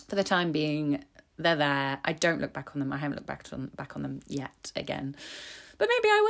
for 0.09 0.17
the 0.17 0.25
time 0.25 0.53
being, 0.53 1.05
they're 1.39 1.57
there. 1.57 1.99
I 2.05 2.13
don't 2.13 2.41
look 2.41 2.53
back 2.53 2.75
on 2.75 2.81
them. 2.81 2.93
I 2.93 2.99
haven't 2.99 3.17
looked 3.17 3.27
back 3.27 3.47
on 3.53 3.71
back 3.77 3.97
on 3.97 4.03
them 4.03 4.21
yet 4.27 4.73
again. 4.77 5.17
But 5.79 5.89
maybe 5.89 6.09
I 6.09 6.21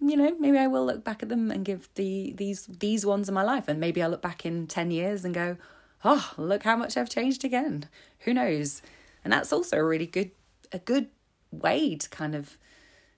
will. 0.00 0.08
You 0.10 0.16
know, 0.16 0.36
maybe 0.38 0.58
I 0.58 0.66
will 0.66 0.86
look 0.86 1.04
back 1.04 1.22
at 1.22 1.28
them 1.28 1.50
and 1.50 1.64
give 1.64 1.88
the 1.94 2.32
these 2.36 2.66
these 2.66 3.04
ones 3.04 3.28
in 3.28 3.34
my 3.34 3.42
life 3.42 3.68
and 3.68 3.80
maybe 3.80 4.02
I'll 4.02 4.10
look 4.10 4.22
back 4.22 4.46
in 4.46 4.66
10 4.66 4.90
years 4.90 5.24
and 5.24 5.34
go, 5.34 5.56
"Oh, 6.04 6.32
look 6.36 6.62
how 6.62 6.76
much 6.76 6.96
I've 6.96 7.10
changed 7.10 7.44
again." 7.44 7.88
Who 8.20 8.34
knows? 8.34 8.82
And 9.24 9.32
that's 9.32 9.52
also 9.52 9.78
a 9.78 9.84
really 9.84 10.06
good 10.06 10.30
a 10.72 10.78
good 10.78 11.08
way 11.50 11.96
to 11.96 12.08
kind 12.08 12.34
of 12.34 12.56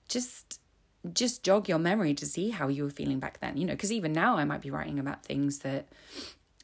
just 0.07 0.59
just 1.13 1.43
jog 1.43 1.67
your 1.67 1.79
memory 1.79 2.13
to 2.13 2.25
see 2.25 2.49
how 2.49 2.69
you 2.69 2.83
were 2.83 2.89
feeling 2.89 3.19
back 3.19 3.39
then, 3.41 3.57
you 3.57 3.65
know, 3.65 3.73
because 3.73 3.91
even 3.91 4.13
now 4.13 4.37
I 4.37 4.45
might 4.45 4.61
be 4.61 4.71
writing 4.71 4.99
about 4.99 5.25
things 5.25 5.59
that 5.59 5.87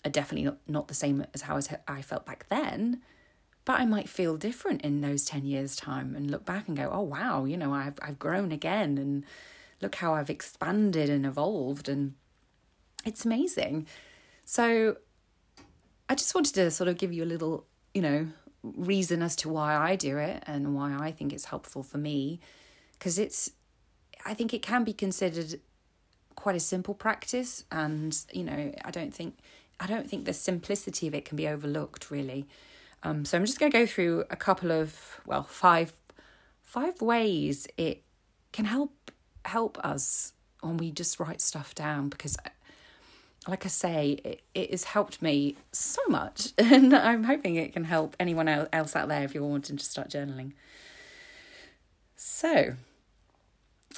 are 0.06 0.10
definitely 0.10 0.46
not, 0.46 0.58
not 0.65 0.88
the 0.88 0.94
same 0.94 1.25
as 1.34 1.41
how 1.41 1.60
I 1.88 2.01
felt 2.01 2.25
back 2.25 2.46
then 2.50 3.01
but 3.69 3.79
I 3.79 3.85
might 3.85 4.09
feel 4.09 4.35
different 4.35 4.81
in 4.81 5.01
those 5.01 5.25
10 5.25 5.45
years' 5.45 5.75
time 5.75 6.15
and 6.15 6.31
look 6.31 6.43
back 6.43 6.67
and 6.67 6.75
go, 6.75 6.89
oh, 6.91 7.03
wow, 7.03 7.45
you 7.45 7.55
know, 7.55 7.71
I've, 7.71 7.99
I've 8.01 8.17
grown 8.17 8.51
again 8.51 8.97
and 8.97 9.23
look 9.79 9.93
how 9.93 10.15
I've 10.15 10.31
expanded 10.31 11.07
and 11.07 11.23
evolved. 11.23 11.88
And 11.88 12.15
it's 13.05 13.25
amazing. 13.25 13.85
So 14.43 14.97
I 16.09 16.15
just 16.15 16.33
wanted 16.33 16.55
to 16.55 16.71
sort 16.71 16.88
of 16.88 16.97
give 16.97 17.13
you 17.13 17.23
a 17.23 17.29
little, 17.29 17.67
you 17.93 18.01
know, 18.01 18.29
reason 18.63 19.21
as 19.21 19.35
to 19.35 19.49
why 19.49 19.75
I 19.75 19.95
do 19.95 20.17
it 20.17 20.41
and 20.47 20.73
why 20.73 20.97
I 20.99 21.11
think 21.11 21.31
it's 21.31 21.45
helpful 21.45 21.83
for 21.83 21.99
me. 21.99 22.39
Because 22.93 23.19
it's, 23.19 23.51
I 24.25 24.33
think 24.33 24.51
it 24.51 24.63
can 24.63 24.83
be 24.83 24.93
considered 24.93 25.59
quite 26.33 26.55
a 26.55 26.59
simple 26.59 26.95
practice. 26.95 27.65
And, 27.71 28.17
you 28.33 28.45
know, 28.45 28.73
I 28.83 28.89
don't 28.89 29.13
think, 29.13 29.38
I 29.79 29.85
don't 29.85 30.09
think 30.09 30.25
the 30.25 30.33
simplicity 30.33 31.07
of 31.07 31.13
it 31.13 31.23
can 31.23 31.38
be 31.38 31.47
overlooked 31.47 32.09
really. 32.09 32.47
Um, 33.03 33.25
so 33.25 33.38
I'm 33.38 33.46
just 33.46 33.60
going 33.60 33.72
to 33.72 33.77
go 33.77 33.86
through 33.86 34.25
a 34.29 34.36
couple 34.36 34.72
of 34.72 35.22
well 35.25 35.44
five 35.44 35.94
five 36.62 37.01
ways 37.01 37.68
it 37.77 38.03
can 38.51 38.65
help 38.65 39.12
help 39.46 39.77
us 39.84 40.34
when 40.62 40.77
we 40.77 40.91
just 40.91 41.20
write 41.20 41.41
stuff 41.41 41.74
down 41.74 42.10
because 42.10 42.38
like 43.48 43.65
I 43.65 43.70
say, 43.70 44.20
it, 44.24 44.41
it 44.53 44.72
has 44.72 44.84
helped 44.84 45.22
me 45.22 45.58
so 45.72 46.01
much, 46.08 46.50
and 46.58 46.94
I'm 46.94 47.24
hoping 47.24 47.56
it 47.56 47.74
can 47.74 47.86
help 47.86 48.15
anyone 48.20 48.48
else 48.48 48.96
out 48.96 49.08
there 49.08 49.24
if 49.24 49.34
you're 49.34 49.44
wanting 49.44 49.77
to 49.77 49.86
start 49.86 50.10
journaling. 50.10 50.53
So, 52.15 52.75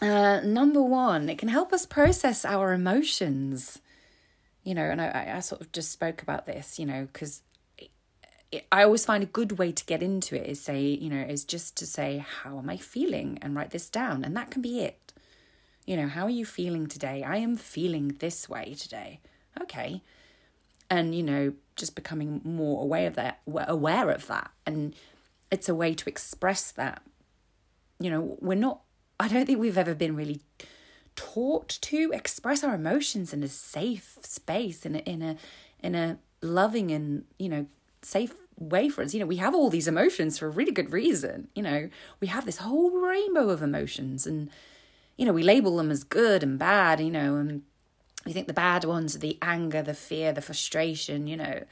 uh, 0.02 0.42
number 0.42 0.82
one, 0.82 1.28
it 1.28 1.38
can 1.38 1.50
help 1.50 1.74
us 1.74 1.86
process 1.86 2.46
our 2.46 2.74
emotions. 2.74 3.80
You 4.64 4.76
know, 4.76 4.84
and 4.84 5.02
I, 5.02 5.34
I 5.38 5.40
sort 5.40 5.62
of 5.62 5.72
just 5.72 5.92
spoke 5.92 6.22
about 6.22 6.46
this, 6.46 6.78
you 6.78 6.86
know, 6.86 7.08
because 7.12 7.42
I 8.72 8.84
always 8.84 9.06
find 9.06 9.24
a 9.24 9.28
good 9.28 9.54
way 9.58 9.72
to 9.72 9.86
get 9.86 10.04
into 10.04 10.36
it 10.36 10.46
is 10.48 10.62
say, 10.62 10.82
you 10.82 11.10
know, 11.10 11.22
is 11.22 11.46
just 11.46 11.78
to 11.78 11.86
say, 11.86 12.26
how 12.44 12.58
am 12.58 12.70
I 12.70 12.78
feeling? 12.78 13.40
And 13.42 13.56
write 13.56 13.72
this 13.72 13.90
down. 13.90 14.26
And 14.26 14.36
that 14.36 14.52
can 14.52 14.62
be 14.62 14.82
it. 14.82 15.14
You 15.86 15.96
know, 15.98 16.08
how 16.08 16.26
are 16.26 16.30
you 16.30 16.46
feeling 16.46 16.88
today? 16.88 17.24
I 17.24 17.38
am 17.38 17.56
feeling 17.56 18.16
this 18.20 18.50
way 18.50 18.76
today. 18.78 19.20
Okay. 19.62 20.02
And, 20.90 21.16
you 21.16 21.24
know, 21.24 21.54
just 21.78 21.96
becoming 21.96 22.42
more 22.44 22.84
aware 22.84 23.08
of 23.08 23.16
that, 23.16 23.40
aware 23.48 24.10
of 24.10 24.28
that. 24.28 24.52
And 24.66 24.94
it's 25.50 25.70
a 25.70 25.76
way 25.76 25.94
to 25.94 26.10
express 26.10 26.72
that. 26.72 27.02
You 28.00 28.10
know, 28.10 28.38
we're 28.42 28.56
not, 28.56 28.82
I 29.20 29.30
don't 29.30 29.46
think 29.46 29.60
we've 29.60 29.78
ever 29.78 29.96
been 29.96 30.16
really 30.16 30.42
taught 31.16 31.70
to 31.82 32.12
express 32.14 32.64
our 32.64 32.76
emotions 32.76 33.34
in 33.34 33.44
a 33.44 33.48
safe 33.48 34.18
space, 34.22 34.86
in 34.86 34.96
a, 34.96 35.00
in 35.00 35.22
a, 35.22 35.38
in 35.82 35.96
a 35.96 36.18
loving 36.42 36.92
and, 36.92 37.24
you 37.40 37.48
know, 37.48 37.66
safe 38.02 38.34
way 38.58 38.90
for 38.90 39.04
us. 39.04 39.14
You 39.14 39.20
know, 39.20 39.26
we 39.26 39.38
have 39.38 39.56
all 39.56 39.70
these 39.70 39.88
emotions 39.88 40.38
for 40.38 40.48
a 40.48 40.52
really 40.52 40.72
good 40.72 40.92
reason. 40.92 41.48
You 41.56 41.64
know, 41.64 41.90
we 42.20 42.28
have 42.28 42.46
this 42.46 42.58
whole 42.58 42.92
rainbow 42.92 43.50
of 43.50 43.62
emotions 43.62 44.28
and, 44.28 44.50
you 45.18 45.26
know, 45.26 45.34
we 45.34 45.44
label 45.44 45.78
them 45.78 45.92
as 45.92 46.04
good 46.04 46.44
and 46.44 46.60
bad, 46.60 47.00
you 47.00 47.12
know, 47.12 47.36
and 47.36 47.64
we 48.26 48.34
think 48.34 48.48
the 48.48 48.54
bad 48.54 48.84
ones 48.84 49.16
are 49.16 49.20
the 49.20 49.38
anger, 49.42 49.82
the 49.82 49.94
fear, 49.94 50.32
the 50.32 50.42
frustration, 50.42 51.28
you 51.28 51.38
know. 51.38 51.64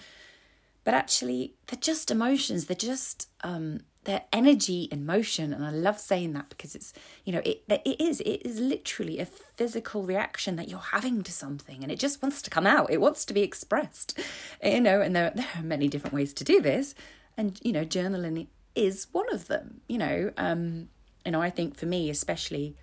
But 0.83 0.93
actually, 0.93 1.53
they're 1.67 1.79
just 1.79 2.09
emotions. 2.09 2.65
They're 2.65 2.75
just 2.75 3.29
um, 3.43 3.81
they're 4.05 4.23
energy 4.31 4.83
in 4.83 5.05
motion, 5.05 5.53
and 5.53 5.65
I 5.65 5.71
love 5.71 5.99
saying 5.99 6.33
that 6.33 6.49
because 6.49 6.73
it's 6.73 6.93
you 7.25 7.33
know 7.33 7.41
it 7.43 7.63
it 7.67 7.99
is 7.99 8.21
it 8.21 8.41
is 8.45 8.59
literally 8.59 9.19
a 9.19 9.25
physical 9.25 10.03
reaction 10.03 10.55
that 10.55 10.69
you're 10.69 10.79
having 10.79 11.21
to 11.23 11.31
something, 11.31 11.83
and 11.83 11.91
it 11.91 11.99
just 11.99 12.21
wants 12.21 12.41
to 12.43 12.49
come 12.49 12.65
out. 12.65 12.91
It 12.91 13.01
wants 13.01 13.25
to 13.25 13.33
be 13.33 13.41
expressed, 13.41 14.17
you 14.63 14.81
know. 14.81 15.01
And 15.01 15.15
there 15.15 15.31
there 15.35 15.47
are 15.55 15.63
many 15.63 15.87
different 15.87 16.13
ways 16.13 16.33
to 16.35 16.43
do 16.43 16.61
this, 16.61 16.95
and 17.35 17.59
you 17.63 17.73
know, 17.73 17.85
journaling 17.85 18.47
is 18.73 19.07
one 19.11 19.31
of 19.33 19.47
them. 19.47 19.81
You 19.87 19.97
know, 19.97 20.31
um, 20.37 20.89
you 21.25 21.31
know, 21.31 21.41
I 21.41 21.49
think 21.49 21.75
for 21.75 21.85
me 21.85 22.09
especially, 22.09 22.77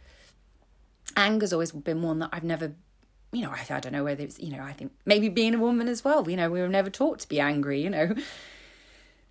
anger's 1.17 1.53
always 1.53 1.73
been 1.73 2.03
one 2.03 2.19
that 2.19 2.31
I've 2.33 2.45
never 2.45 2.75
you 3.33 3.43
know, 3.43 3.51
I, 3.51 3.67
I 3.69 3.81
don't 3.81 3.93
know 3.93 4.05
whether 4.05 4.23
it's, 4.23 4.39
you 4.39 4.57
know, 4.57 4.63
I 4.63 4.73
think 4.73 4.93
maybe 5.05 5.29
being 5.29 5.55
a 5.55 5.59
woman 5.59 5.89
as 5.89 6.05
well, 6.05 6.31
you 6.31 6.37
know, 6.37 6.49
we 6.49 6.61
were 6.61 6.69
never 6.69 6.89
taught 6.89 7.19
to 7.19 7.29
be 7.29 7.41
angry, 7.41 7.83
you 7.83 7.91
know. 7.91 8.15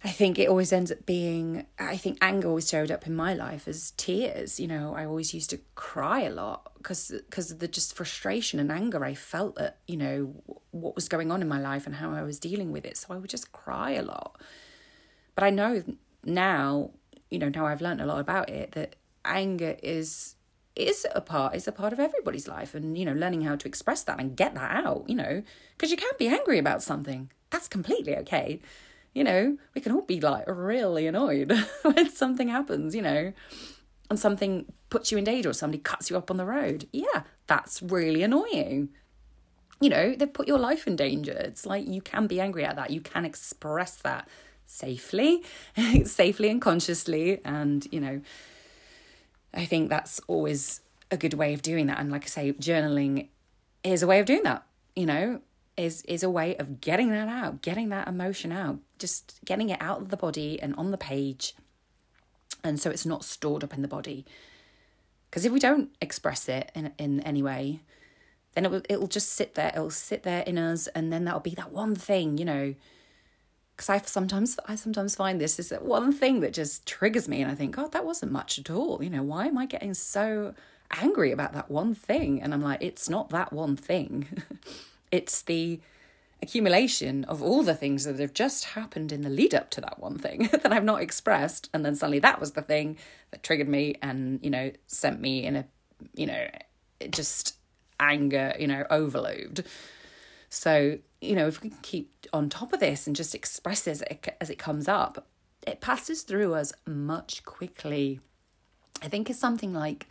I 0.05 0.09
think 0.09 0.37
it 0.37 0.47
always 0.47 0.71
ends 0.71 0.91
up 0.91 1.03
being, 1.07 1.65
I 1.79 1.97
think 1.97 2.19
anger 2.21 2.47
always 2.47 2.69
showed 2.69 2.91
up 2.91 3.07
in 3.07 3.15
my 3.15 3.33
life 3.33 3.67
as 3.67 3.89
tears. 3.97 4.59
You 4.59 4.67
know, 4.67 4.93
I 4.95 5.03
always 5.03 5.33
used 5.33 5.49
to 5.49 5.59
cry 5.73 6.21
a 6.21 6.29
lot 6.29 6.73
because 6.77 7.09
of 7.49 7.57
the 7.57 7.67
just 7.67 7.95
frustration 7.95 8.59
and 8.59 8.71
anger 8.71 9.03
I 9.03 9.15
felt 9.15 9.59
at, 9.59 9.79
you 9.87 9.97
know, 9.97 10.35
what 10.69 10.93
was 10.93 11.09
going 11.09 11.31
on 11.31 11.41
in 11.41 11.47
my 11.47 11.59
life 11.59 11.87
and 11.87 11.95
how 11.95 12.11
I 12.11 12.21
was 12.21 12.37
dealing 12.37 12.71
with 12.71 12.85
it. 12.85 12.97
So 12.97 13.15
I 13.15 13.17
would 13.17 13.31
just 13.31 13.51
cry 13.51 13.93
a 13.93 14.03
lot. 14.03 14.39
But 15.33 15.43
I 15.43 15.49
know 15.49 15.83
now, 16.23 16.91
you 17.31 17.39
know, 17.39 17.49
now 17.49 17.65
I've 17.65 17.81
learned 17.81 17.99
a 17.99 18.05
lot 18.05 18.19
about 18.19 18.51
it, 18.51 18.73
that 18.73 18.97
anger 19.25 19.75
is 19.81 20.35
is 20.75 21.07
a 21.15 21.21
part 21.21 21.55
is 21.55 21.67
a 21.67 21.71
part 21.71 21.93
of 21.93 21.99
everybody's 21.99 22.49
life 22.49 22.75
and 22.75 22.97
you 22.97 23.05
know 23.05 23.13
learning 23.13 23.41
how 23.43 23.55
to 23.55 23.65
express 23.65 24.03
that 24.03 24.19
and 24.19 24.35
get 24.35 24.53
that 24.55 24.85
out 24.85 25.05
you 25.07 25.15
know 25.15 25.41
because 25.71 25.89
you 25.89 25.95
can't 25.95 26.17
be 26.17 26.27
angry 26.27 26.59
about 26.59 26.83
something 26.83 27.31
that's 27.49 27.69
completely 27.69 28.13
okay 28.13 28.59
you 29.15 29.23
know 29.23 29.57
we 29.73 29.81
can 29.81 29.91
all 29.91 30.03
be 30.03 30.19
like 30.21 30.43
really 30.47 31.07
annoyed 31.07 31.51
when 31.81 32.09
something 32.11 32.49
happens 32.49 32.93
you 32.93 33.01
know 33.01 33.33
and 34.09 34.19
something 34.19 34.65
puts 34.89 35.11
you 35.11 35.17
in 35.17 35.23
danger 35.23 35.49
or 35.49 35.53
somebody 35.53 35.81
cuts 35.81 36.11
you 36.11 36.17
up 36.17 36.29
on 36.29 36.37
the 36.37 36.45
road. 36.45 36.87
Yeah 36.91 37.23
that's 37.47 37.81
really 37.81 38.23
annoying. 38.23 38.89
You 39.81 39.89
know 39.89 40.15
they've 40.15 40.31
put 40.31 40.47
your 40.47 40.59
life 40.59 40.87
in 40.87 40.95
danger. 40.95 41.33
It's 41.33 41.65
like 41.65 41.87
you 41.87 42.01
can 42.01 42.27
be 42.27 42.39
angry 42.39 42.65
at 42.65 42.75
that. 42.75 42.91
You 42.91 43.01
can 43.01 43.25
express 43.25 43.95
that 43.97 44.27
safely 44.65 45.43
safely 46.05 46.49
and 46.49 46.61
consciously. 46.61 47.41
And 47.43 47.87
you 47.91 47.99
know 47.99 48.21
I 49.53 49.65
think 49.65 49.89
that's 49.89 50.19
always 50.27 50.81
a 51.11 51.17
good 51.17 51.33
way 51.33 51.53
of 51.53 51.61
doing 51.61 51.87
that. 51.87 51.99
And 51.99 52.11
like 52.11 52.23
I 52.23 52.27
say, 52.27 52.53
journaling 52.53 53.29
is 53.83 54.03
a 54.03 54.07
way 54.07 54.19
of 54.19 54.25
doing 54.25 54.43
that, 54.43 54.65
you 54.95 55.05
know, 55.05 55.41
is 55.77 56.01
is 56.03 56.23
a 56.23 56.29
way 56.29 56.55
of 56.57 56.81
getting 56.81 57.09
that 57.09 57.27
out, 57.27 57.61
getting 57.61 57.89
that 57.89 58.07
emotion 58.07 58.51
out, 58.51 58.79
just 58.99 59.39
getting 59.45 59.69
it 59.69 59.81
out 59.81 60.01
of 60.01 60.09
the 60.09 60.17
body 60.17 60.59
and 60.61 60.75
on 60.75 60.91
the 60.91 60.97
page. 60.97 61.55
And 62.63 62.79
so 62.79 62.89
it's 62.89 63.05
not 63.05 63.23
stored 63.23 63.63
up 63.63 63.73
in 63.73 63.81
the 63.81 63.87
body. 63.87 64.25
Because 65.29 65.45
if 65.45 65.51
we 65.51 65.59
don't 65.59 65.89
express 66.01 66.47
it 66.47 66.71
in 66.73 66.93
in 66.97 67.19
any 67.21 67.43
way, 67.43 67.81
then 68.53 68.65
it 68.65 68.71
will 68.71 68.81
it'll 68.89 69.07
just 69.07 69.33
sit 69.33 69.55
there. 69.55 69.71
It'll 69.75 69.91
sit 69.91 70.23
there 70.23 70.41
in 70.43 70.57
us, 70.57 70.87
and 70.87 71.11
then 71.11 71.25
that'll 71.25 71.41
be 71.41 71.55
that 71.55 71.71
one 71.71 71.93
thing, 71.95 72.37
you 72.37 72.45
know, 72.45 72.75
because 73.75 73.89
I 73.89 73.97
sometimes 73.99 74.57
I 74.65 74.75
sometimes 74.75 75.15
find 75.15 75.39
this 75.39 75.59
is 75.59 75.69
that 75.69 75.83
one 75.83 76.13
thing 76.13 76.39
that 76.39 76.53
just 76.53 76.85
triggers 76.85 77.27
me, 77.27 77.41
and 77.41 77.51
I 77.51 77.55
think, 77.55 77.75
God, 77.75 77.91
that 77.91 78.05
wasn't 78.05 78.31
much 78.31 78.57
at 78.57 78.69
all. 78.69 79.03
You 79.03 79.09
know, 79.09 79.23
why 79.23 79.47
am 79.47 79.57
I 79.57 79.65
getting 79.65 79.93
so 79.93 80.53
angry 80.91 81.31
about 81.31 81.53
that 81.53 81.69
one 81.69 81.93
thing? 81.93 82.41
And 82.41 82.53
I'm 82.53 82.61
like, 82.61 82.81
it's 82.81 83.09
not 83.09 83.29
that 83.29 83.51
one 83.51 83.75
thing. 83.75 84.41
it's 85.11 85.41
the 85.41 85.81
accumulation 86.45 87.23
of 87.25 87.41
all 87.41 87.63
the 87.63 87.75
things 87.75 88.05
that 88.05 88.19
have 88.19 88.33
just 88.33 88.65
happened 88.65 89.11
in 89.11 89.21
the 89.21 89.29
lead 89.29 89.53
up 89.53 89.69
to 89.71 89.81
that 89.81 89.99
one 89.99 90.17
thing 90.17 90.49
that 90.51 90.71
I've 90.71 90.83
not 90.83 91.01
expressed, 91.01 91.69
and 91.73 91.85
then 91.85 91.95
suddenly 91.95 92.19
that 92.19 92.39
was 92.39 92.53
the 92.53 92.61
thing 92.61 92.97
that 93.31 93.43
triggered 93.43 93.67
me, 93.67 93.95
and 94.01 94.39
you 94.43 94.49
know, 94.49 94.71
sent 94.87 95.19
me 95.19 95.45
in 95.45 95.55
a, 95.57 95.65
you 96.13 96.27
know, 96.27 96.47
just 97.09 97.55
anger, 97.99 98.53
you 98.59 98.67
know, 98.67 98.85
overload. 98.89 99.65
So, 100.49 100.99
you 101.19 101.35
know, 101.35 101.47
if 101.47 101.61
we 101.61 101.69
can 101.69 101.79
keep 101.81 102.27
on 102.31 102.49
top 102.49 102.71
of 102.71 102.79
this 102.79 103.07
and 103.07 103.15
just 103.15 103.35
express 103.35 103.87
it, 103.87 104.01
as 104.39 104.49
it 104.49 104.59
comes 104.59 104.87
up, 104.87 105.27
it 105.65 105.81
passes 105.81 106.21
through 106.21 106.53
us 106.53 106.71
much 106.85 107.43
quickly. 107.43 108.19
I 109.01 109.07
think 109.07 109.29
it's 109.29 109.39
something 109.39 109.73
like, 109.73 110.07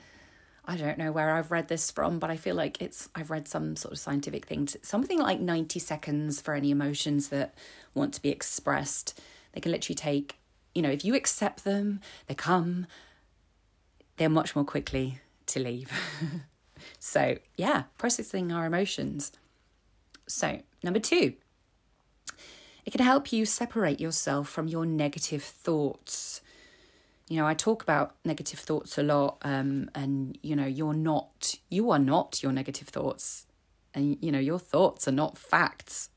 I 0.67 0.77
don't 0.77 0.97
know 0.97 1.13
where 1.13 1.31
I've 1.31 1.51
read 1.51 1.69
this 1.69 1.91
from, 1.91 2.19
but 2.19 2.31
I 2.31 2.37
feel 2.37 2.55
like 2.55 2.81
it's, 2.81 3.09
I've 3.15 3.31
read 3.31 3.47
some 3.47 3.77
sort 3.77 3.93
of 3.93 3.99
scientific 3.99 4.47
things, 4.47 4.77
something 4.83 5.19
like 5.19 5.41
90 5.41 5.79
seconds 5.79 6.41
for 6.41 6.55
any 6.55 6.71
emotions 6.71 7.29
that 7.29 7.55
want 7.93 8.15
to 8.15 8.23
be 8.23 8.31
expressed. 8.31 9.21
They 9.53 9.61
can 9.61 9.73
literally 9.73 9.95
take, 9.95 10.39
you 10.75 10.81
know, 10.81 10.91
if 10.91 11.05
you 11.05 11.15
accept 11.15 11.65
them, 11.65 12.01
they 12.27 12.35
come, 12.35 12.87
they're 14.17 14.31
much 14.31 14.57
more 14.57 14.65
quickly 14.65 15.21
to 15.47 15.61
leave. 15.61 15.93
so, 16.99 17.37
yeah, 17.57 17.85
processing 17.99 18.51
our 18.51 18.65
emotions. 18.65 19.33
So, 20.27 20.61
number 20.83 21.01
two, 21.01 21.35
it 22.87 22.91
can 22.91 23.05
help 23.05 23.33
you 23.33 23.45
separate 23.45 24.01
yourself 24.01 24.49
from 24.49 24.69
your 24.69 24.87
negative 24.87 25.43
thoughts. 25.43 26.41
You 27.29 27.39
know, 27.39 27.47
I 27.47 27.55
talk 27.55 27.83
about 27.83 28.17
negative 28.25 28.59
thoughts 28.59 28.99
a 28.99 29.03
lot, 29.03 29.39
um, 29.43 29.91
and 29.95 30.39
you 30.43 30.55
know, 30.55 30.67
you're 30.67 30.95
not, 30.95 31.55
you 31.71 31.91
are 31.91 31.99
not 31.99 32.43
your 32.43 32.53
negative 32.53 32.89
thoughts, 32.89 33.47
and 33.95 34.19
you 34.21 34.31
know, 34.31 34.39
your 34.39 34.59
thoughts 34.59 35.09
are 35.09 35.13
not 35.13 35.39
facts. 35.39 36.11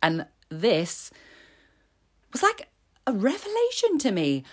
And 0.00 0.26
this 0.48 1.10
was 2.32 2.42
like 2.42 2.68
a 3.06 3.12
revelation 3.12 3.98
to 3.98 4.12
me. 4.12 4.44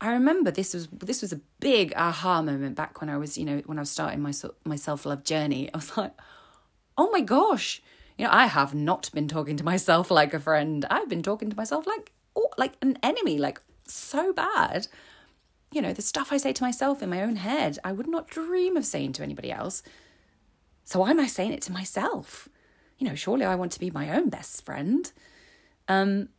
I 0.00 0.12
remember 0.12 0.50
this 0.50 0.74
was 0.74 0.88
this 0.88 1.22
was 1.22 1.32
a 1.32 1.40
big 1.60 1.92
aha 1.96 2.40
moment 2.40 2.76
back 2.76 3.00
when 3.00 3.10
I 3.10 3.18
was, 3.18 3.36
you 3.36 3.44
know, 3.44 3.58
when 3.66 3.78
I 3.78 3.82
was 3.82 3.90
starting 3.90 4.20
my 4.20 4.32
my 4.64 4.76
self 4.76 5.04
love 5.04 5.24
journey. 5.24 5.70
I 5.72 5.76
was 5.76 5.96
like, 5.96 6.12
oh 6.96 7.10
my 7.10 7.20
gosh, 7.20 7.82
you 8.16 8.24
know, 8.24 8.30
I 8.32 8.46
have 8.46 8.74
not 8.74 9.10
been 9.12 9.28
talking 9.28 9.56
to 9.56 9.64
myself 9.64 10.10
like 10.10 10.32
a 10.34 10.40
friend. 10.40 10.86
I've 10.90 11.08
been 11.08 11.22
talking 11.22 11.50
to 11.50 11.56
myself 11.56 11.86
like 11.86 12.12
oh, 12.36 12.50
like 12.56 12.74
an 12.80 12.98
enemy, 13.02 13.38
like 13.38 13.60
so 13.86 14.32
bad. 14.32 14.86
You 15.72 15.82
know, 15.82 15.92
the 15.92 16.02
stuff 16.02 16.32
I 16.32 16.38
say 16.38 16.52
to 16.52 16.62
myself 16.62 17.02
in 17.02 17.10
my 17.10 17.22
own 17.22 17.36
head, 17.36 17.78
I 17.84 17.92
would 17.92 18.08
not 18.08 18.28
dream 18.28 18.76
of 18.76 18.86
saying 18.86 19.12
to 19.14 19.22
anybody 19.22 19.52
else. 19.52 19.82
So 20.84 21.00
why 21.00 21.10
am 21.10 21.20
I 21.20 21.26
saying 21.26 21.52
it 21.52 21.62
to 21.62 21.72
myself? 21.72 22.48
You 22.98 23.06
know, 23.06 23.14
surely 23.14 23.44
I 23.44 23.54
want 23.54 23.72
to 23.72 23.80
be 23.80 23.90
my 23.90 24.16
own 24.16 24.30
best 24.30 24.64
friend. 24.64 25.10
Um, 25.86 26.30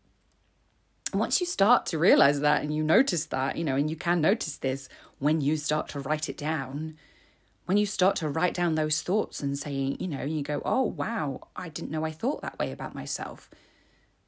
once 1.14 1.40
you 1.40 1.46
start 1.46 1.86
to 1.88 1.98
realize 1.98 2.42
that 2.42 2.62
and 2.62 2.74
you 2.74 2.84
notice 2.84 3.26
that, 3.28 3.56
you 3.56 3.64
know, 3.64 3.76
and 3.76 3.90
you 3.90 3.96
can 3.96 4.22
notice 4.22 4.58
this 4.58 4.90
when 5.20 5.42
you 5.42 5.58
start 5.58 5.88
to 5.90 6.00
write 6.00 6.30
it 6.30 6.38
down, 6.38 6.98
when 7.66 7.78
you 7.78 7.86
start 7.86 8.16
to 8.18 8.30
write 8.30 8.54
down 8.54 8.76
those 8.76 9.02
thoughts 9.02 9.42
and 9.42 9.58
saying, 9.58 9.98
you 10.00 10.08
know, 10.08 10.24
you 10.24 10.42
go, 10.42 10.62
oh, 10.66 10.84
wow, 10.84 11.48
I 11.56 11.70
didn't 11.70 11.92
know 11.92 12.04
I 12.04 12.12
thought 12.12 12.42
that 12.42 12.58
way 12.58 12.72
about 12.72 12.96
myself. 12.96 13.50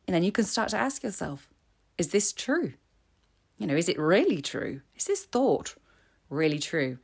And 0.07 0.15
then 0.15 0.23
you 0.23 0.31
can 0.31 0.45
start 0.45 0.69
to 0.69 0.77
ask 0.77 1.03
yourself, 1.03 1.49
is 1.97 2.09
this 2.09 2.33
true? 2.33 2.73
You 3.61 3.67
know, 3.67 3.75
is 3.75 3.89
it 3.89 3.99
really 3.99 4.41
true? 4.41 4.81
Is 4.95 5.05
this 5.05 5.23
thought 5.23 5.75
really 6.29 6.59
true? 6.59 6.97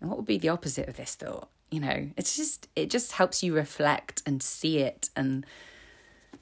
And 0.00 0.08
what 0.08 0.16
would 0.16 0.26
be 0.26 0.38
the 0.38 0.50
opposite 0.50 0.88
of 0.88 0.96
this 0.96 1.14
thought? 1.14 1.48
you 1.70 1.80
know 1.80 2.08
it's 2.16 2.36
just 2.36 2.68
it 2.74 2.90
just 2.90 3.12
helps 3.12 3.42
you 3.42 3.54
reflect 3.54 4.22
and 4.24 4.42
see 4.42 4.78
it 4.78 5.10
and 5.14 5.44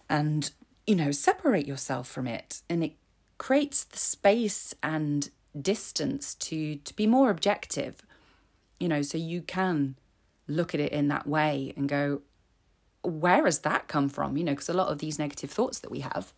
and 0.09 0.53
you 0.87 0.95
know 0.95 1.11
separate 1.11 1.67
yourself 1.67 2.09
from 2.09 2.27
it 2.27 2.63
and 2.69 2.85
it 2.85 2.93
creates 3.39 3.85
the 3.85 3.99
space 3.99 4.75
and 4.83 5.31
distance 5.61 6.35
to 6.35 6.77
to 6.77 6.95
be 6.95 7.07
more 7.07 7.31
objective 7.31 8.03
you 8.79 8.89
know 8.89 9.03
so 9.03 9.19
you 9.19 9.43
can 9.43 9.97
look 10.49 10.75
at 10.75 10.81
it 10.81 10.93
in 10.93 11.09
that 11.09 11.27
way 11.27 11.73
and 11.77 11.89
go 11.89 12.21
where 13.03 13.45
has 13.45 13.61
that 13.61 13.89
come 13.89 14.09
from 14.09 14.37
you 14.37 14.45
know 14.45 14.53
because 14.53 14.69
a 14.69 14.75
lot 14.75 14.89
of 14.89 14.99
these 14.99 15.19
negative 15.19 15.51
thoughts 15.51 15.81
that 15.81 15.91
we 15.91 16.01
have 16.01 16.33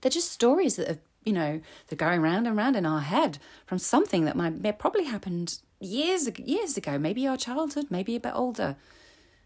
they're 0.00 0.10
just 0.10 0.32
stories 0.32 0.76
that 0.76 0.88
have 0.88 1.00
you 1.26 1.32
know 1.32 1.60
they're 1.88 1.96
going 1.96 2.22
round 2.22 2.46
and 2.46 2.56
round 2.56 2.76
in 2.76 2.86
our 2.86 3.00
head 3.00 3.38
from 3.66 3.78
something 3.78 4.24
that 4.24 4.36
might 4.36 4.78
probably 4.78 5.04
happened 5.04 5.58
years 5.80 6.30
years 6.38 6.76
ago 6.76 6.96
maybe 6.96 7.26
our 7.26 7.36
childhood 7.36 7.88
maybe 7.90 8.16
a 8.16 8.20
bit 8.20 8.32
older. 8.34 8.76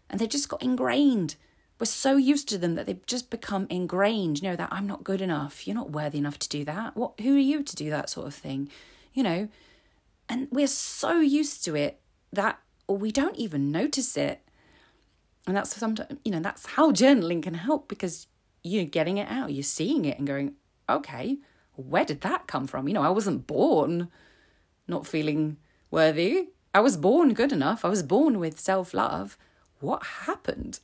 And 0.09 0.19
they 0.19 0.27
just 0.27 0.49
got 0.49 0.61
ingrained. 0.61 1.35
We're 1.79 1.85
so 1.85 2.17
used 2.17 2.49
to 2.49 2.57
them 2.57 2.75
that 2.75 2.85
they've 2.85 3.05
just 3.05 3.29
become 3.29 3.65
ingrained. 3.69 4.41
You 4.41 4.49
know 4.49 4.55
that 4.55 4.69
i'm 4.71 4.87
not 4.87 5.03
good 5.03 5.21
enough. 5.21 5.65
You're 5.67 5.75
not 5.75 5.91
worthy 5.91 6.19
enough 6.19 6.37
to 6.39 6.49
do 6.49 6.63
that. 6.65 6.95
What 6.95 7.19
who 7.19 7.35
are 7.35 7.39
you 7.39 7.63
to 7.63 7.75
do 7.75 7.89
that 7.89 8.09
sort 8.09 8.27
of 8.27 8.35
thing? 8.35 8.69
You 9.13 9.23
know? 9.23 9.49
And 10.29 10.47
we're 10.51 10.67
so 10.67 11.19
used 11.19 11.65
to 11.65 11.75
it 11.75 11.99
that 12.31 12.59
we 12.87 13.11
don't 13.11 13.35
even 13.35 13.71
notice 13.71 14.15
it. 14.15 14.41
And 15.47 15.55
that's 15.57 15.75
sometimes 15.75 16.19
you 16.23 16.31
know 16.31 16.41
that's 16.41 16.65
how 16.67 16.91
journaling 16.91 17.41
can 17.41 17.55
help 17.55 17.87
because 17.87 18.27
you're 18.63 18.85
getting 18.85 19.17
it 19.17 19.29
out. 19.31 19.51
You're 19.51 19.63
seeing 19.63 20.05
it 20.05 20.19
and 20.19 20.27
going 20.27 20.53
okay 20.87 21.37
where 21.75 22.05
did 22.05 22.21
that 22.21 22.47
come 22.47 22.67
from 22.67 22.87
you 22.87 22.93
know 22.93 23.03
i 23.03 23.09
wasn't 23.09 23.47
born 23.47 24.09
not 24.87 25.07
feeling 25.07 25.57
worthy 25.89 26.49
i 26.73 26.79
was 26.79 26.97
born 26.97 27.33
good 27.33 27.51
enough 27.51 27.83
i 27.85 27.89
was 27.89 28.03
born 28.03 28.39
with 28.39 28.59
self-love 28.59 29.37
what 29.79 30.03
happened 30.25 30.79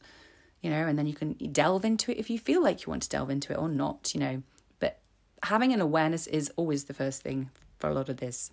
you 0.61 0.69
know, 0.69 0.87
and 0.87 0.97
then 0.97 1.07
you 1.07 1.13
can 1.13 1.33
delve 1.33 1.85
into 1.85 2.11
it 2.11 2.17
if 2.17 2.29
you 2.29 2.39
feel 2.39 2.61
like 2.61 2.85
you 2.85 2.89
want 2.89 3.03
to 3.03 3.09
delve 3.09 3.29
into 3.29 3.53
it 3.53 3.57
or 3.57 3.69
not, 3.69 4.13
you 4.13 4.19
know. 4.19 4.43
But 4.79 4.99
having 5.43 5.71
an 5.71 5.81
awareness 5.81 6.27
is 6.27 6.51
always 6.55 6.85
the 6.85 6.93
first 6.93 7.21
thing 7.21 7.51
for 7.77 7.89
a 7.89 7.93
lot 7.93 8.09
of 8.09 8.17
this. 8.17 8.51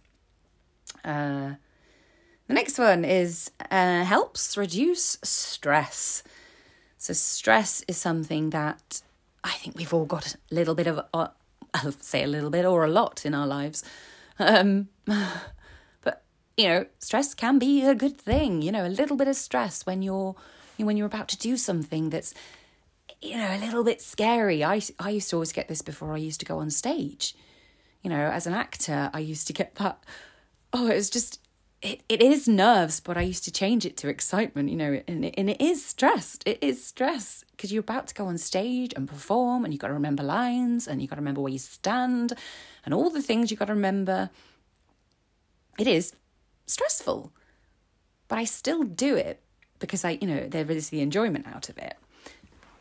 Uh, 1.05 1.55
the 2.47 2.55
next 2.55 2.79
one 2.79 3.05
is 3.05 3.51
uh, 3.71 4.05
helps 4.05 4.57
reduce 4.57 5.19
stress. 5.23 6.23
So, 6.99 7.13
stress 7.13 7.83
is 7.89 7.97
something 7.97 8.51
that 8.51 9.03
I 9.43 9.53
think 9.53 9.77
we've 9.77 9.93
all 9.93 10.07
got 10.07 10.35
a 10.35 10.55
little 10.55 10.75
bit 10.75 10.87
of, 10.87 11.01
uh, 11.13 11.29
I'll 11.75 11.93
say 11.93 12.23
a 12.23 12.29
little 12.29 12.51
bit 12.51 12.65
or 12.65 12.85
a 12.85 12.91
lot 12.91 13.27
in 13.27 13.35
our 13.35 13.47
lives. 13.47 13.85
Um, 14.39 14.89
but, 15.05 16.23
you 16.57 16.69
know, 16.69 16.87
stress 17.01 17.35
can 17.35 17.59
be 17.59 17.85
a 17.85 17.95
good 17.95 18.17
thing, 18.17 18.63
you 18.63 18.73
know, 18.73 18.87
a 18.87 18.89
little 18.89 19.17
bit 19.17 19.29
of 19.29 19.37
stress 19.37 19.85
when 19.85 20.03
you're 20.03 20.35
when 20.77 20.97
you're 20.97 21.07
about 21.07 21.29
to 21.29 21.39
do 21.39 21.57
something 21.57 22.11
that's 22.11 22.35
you 23.21 23.37
know 23.37 23.55
a 23.55 23.59
little 23.59 23.85
bit 23.85 24.03
scary. 24.03 24.65
I 24.65 24.81
i 24.99 25.11
used 25.11 25.31
to 25.31 25.37
always 25.37 25.53
get 25.53 25.69
this 25.69 25.83
before 25.83 26.13
i 26.13 26.17
used 26.17 26.41
to 26.41 26.47
go 26.47 26.59
on 26.59 26.71
stage. 26.71 27.35
You 28.03 28.11
know 28.11 28.27
as 28.27 28.47
an 28.47 28.55
actor 28.55 29.11
i 29.15 29.19
used 29.19 29.47
to 29.47 29.53
get 29.53 29.77
that 29.77 30.03
oh 30.73 30.89
it 30.89 30.95
was 30.95 31.09
just 31.09 31.41
it, 31.81 32.03
it 32.09 32.21
is 32.21 32.49
nerves 32.49 33.01
but 33.01 33.17
i 33.17 33.23
used 33.23 33.45
to 33.45 33.53
change 33.53 33.87
it 33.87 33.97
to 33.99 34.09
excitement 34.09 34.69
you 34.69 34.77
know 34.77 35.01
and 35.07 35.25
it, 35.25 35.35
and 35.39 35.49
it 35.49 35.61
is 35.61 35.85
stressed. 35.85 36.43
It 36.47 36.59
is 36.61 36.85
stress 36.85 37.44
because 37.57 37.73
you're 37.73 37.81
about 37.81 38.07
to 38.09 38.15
go 38.15 38.27
on 38.27 38.39
stage 38.39 38.93
and 38.97 39.09
perform 39.09 39.65
and 39.65 39.73
you've 39.73 39.81
got 39.81 39.89
to 39.89 39.95
remember 39.95 40.23
lines 40.23 40.87
and 40.89 41.01
you've 41.01 41.11
got 41.11 41.17
to 41.17 41.21
remember 41.21 41.41
where 41.41 41.53
you 41.53 41.59
stand 41.59 42.33
and 42.85 42.93
all 42.93 43.11
the 43.11 43.23
things 43.23 43.51
you've 43.51 43.61
got 43.61 43.67
to 43.67 43.75
remember 43.75 44.31
it 45.79 45.87
is 45.87 46.15
stressful 46.67 47.33
but 48.29 48.39
i 48.39 48.45
still 48.45 48.83
do 48.83 49.17
it 49.17 49.41
because 49.79 50.05
I, 50.05 50.19
you 50.21 50.27
know, 50.27 50.49
there 50.49 50.71
is 50.71 50.89
the 50.89 51.01
enjoyment 51.01 51.47
out 51.47 51.69
of 51.69 51.79
it. 51.79 51.97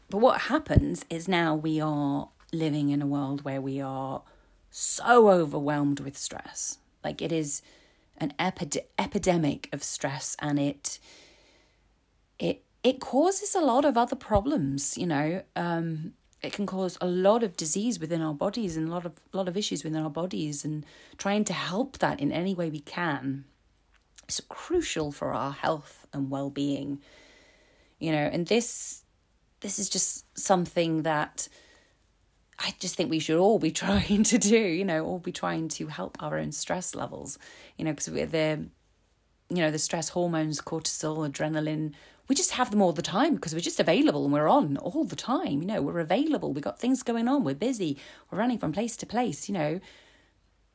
But 0.10 0.20
what 0.20 0.42
happens 0.42 1.06
is 1.10 1.28
now 1.28 1.54
we 1.54 1.82
are 1.82 2.30
living 2.52 2.90
in 2.90 3.02
a 3.02 3.08
world 3.08 3.44
where 3.44 3.60
we 3.60 3.82
are 3.82 4.22
so 4.70 5.30
overwhelmed 5.30 6.00
with 6.00 6.18
stress. 6.18 6.78
Like 7.04 7.22
it 7.22 7.32
is 7.32 7.62
an 8.18 8.34
epid- 8.40 8.86
epidemic 8.98 9.70
of 9.74 9.84
stress 9.84 10.38
and 10.40 10.60
it 10.60 11.00
it 12.40 12.64
it 12.84 13.00
causes 13.00 13.56
a 13.56 13.62
lot 13.62 13.86
of 13.86 13.98
other 13.98 14.16
problems, 14.16 14.98
you 14.98 15.08
know. 15.08 15.42
Um, 15.56 16.14
it 16.42 16.52
can 16.52 16.66
cause 16.66 16.98
a 17.00 17.08
lot 17.08 17.42
of 17.42 17.56
disease 17.56 18.00
within 18.00 18.22
our 18.22 18.34
bodies 18.34 18.76
and 18.76 18.90
a 18.90 18.92
lot 18.92 19.06
of 19.06 19.14
lot 19.32 19.48
of 19.48 19.56
issues 19.56 19.84
within 19.84 20.04
our 20.04 20.10
bodies 20.10 20.66
and 20.66 20.86
trying 21.18 21.46
to 21.46 21.54
help 21.54 22.00
that 22.00 22.20
in 22.20 22.32
any 22.32 22.54
way 22.54 22.70
we 22.70 22.82
can 22.82 23.46
is 24.28 24.42
crucial 24.50 25.12
for 25.12 25.34
our 25.34 25.54
health 25.54 26.06
and 26.12 26.30
well-being 26.30 27.02
you 27.98 28.12
know 28.12 28.30
and 28.34 28.48
this 28.48 29.06
this 29.62 29.80
is 29.80 29.90
just 29.90 30.26
something 30.38 31.04
that 31.04 31.48
I 32.60 32.74
just 32.80 32.96
think 32.96 33.10
we 33.10 33.20
should 33.20 33.40
all 33.40 33.60
be 33.60 33.72
trying 33.84 34.24
to 34.24 34.38
do, 34.38 34.58
you 34.58 34.86
know, 34.86 35.06
all 35.06 35.20
be 35.20 35.32
trying 35.32 35.70
to 35.70 35.88
help 35.88 36.22
our 36.22 36.38
own 36.38 36.52
stress 36.52 36.94
levels, 36.94 37.40
you 37.78 37.86
know, 37.86 37.92
because 37.92 38.10
we're 38.10 38.26
the, 38.28 38.68
you 39.50 39.58
know, 39.58 39.72
the 39.72 39.80
stress 39.80 40.10
hormones, 40.10 40.62
cortisol, 40.62 41.28
adrenaline, 41.30 41.94
we 42.28 42.36
just 42.36 42.52
have 42.52 42.72
them 42.72 42.82
all 42.82 42.94
the 42.94 43.02
time 43.02 43.36
because 43.36 43.54
we're 43.54 43.60
just 43.60 43.80
available 43.80 44.24
and 44.24 44.34
we're 44.34 44.48
on 44.48 44.78
all 44.78 45.04
the 45.04 45.16
time, 45.16 45.62
you 45.62 45.68
know, 45.68 45.82
we're 45.82 46.00
available, 46.00 46.54
we've 46.54 46.64
got 46.64 46.80
things 46.80 47.04
going 47.04 47.28
on, 47.28 47.44
we're 47.44 47.56
busy, 47.56 47.98
we're 48.30 48.38
running 48.38 48.58
from 48.58 48.72
place 48.72 48.96
to 48.98 49.06
place, 49.06 49.50
you 49.50 49.54
know. 49.54 49.80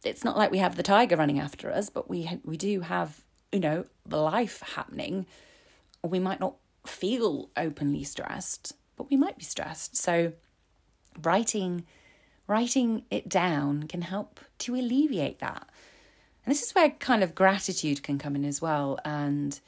It's 0.04 0.24
not 0.24 0.36
like 0.36 0.50
we 0.50 0.58
have 0.58 0.76
the 0.76 0.82
tiger 0.82 1.16
running 1.16 1.40
after 1.40 1.72
us, 1.72 1.90
but 1.90 2.08
we 2.08 2.40
we 2.44 2.56
do 2.56 2.80
have 2.80 3.22
you 3.52 3.60
know, 3.60 3.86
the 4.04 4.18
life 4.18 4.60
happening, 4.74 5.26
we 6.02 6.18
might 6.18 6.40
not 6.40 6.56
feel 6.86 7.50
openly 7.56 8.04
stressed, 8.04 8.74
but 8.96 9.10
we 9.10 9.16
might 9.16 9.38
be 9.38 9.44
stressed. 9.44 9.96
So 9.96 10.32
writing 11.22 11.84
writing 12.46 13.04
it 13.10 13.28
down 13.28 13.82
can 13.82 14.00
help 14.00 14.40
to 14.58 14.74
alleviate 14.74 15.38
that. 15.38 15.68
And 16.44 16.50
this 16.50 16.62
is 16.62 16.74
where 16.74 16.88
kind 16.88 17.22
of 17.22 17.34
gratitude 17.34 18.02
can 18.02 18.18
come 18.18 18.34
in 18.34 18.44
as 18.46 18.62
well. 18.62 18.98
And, 19.04 19.60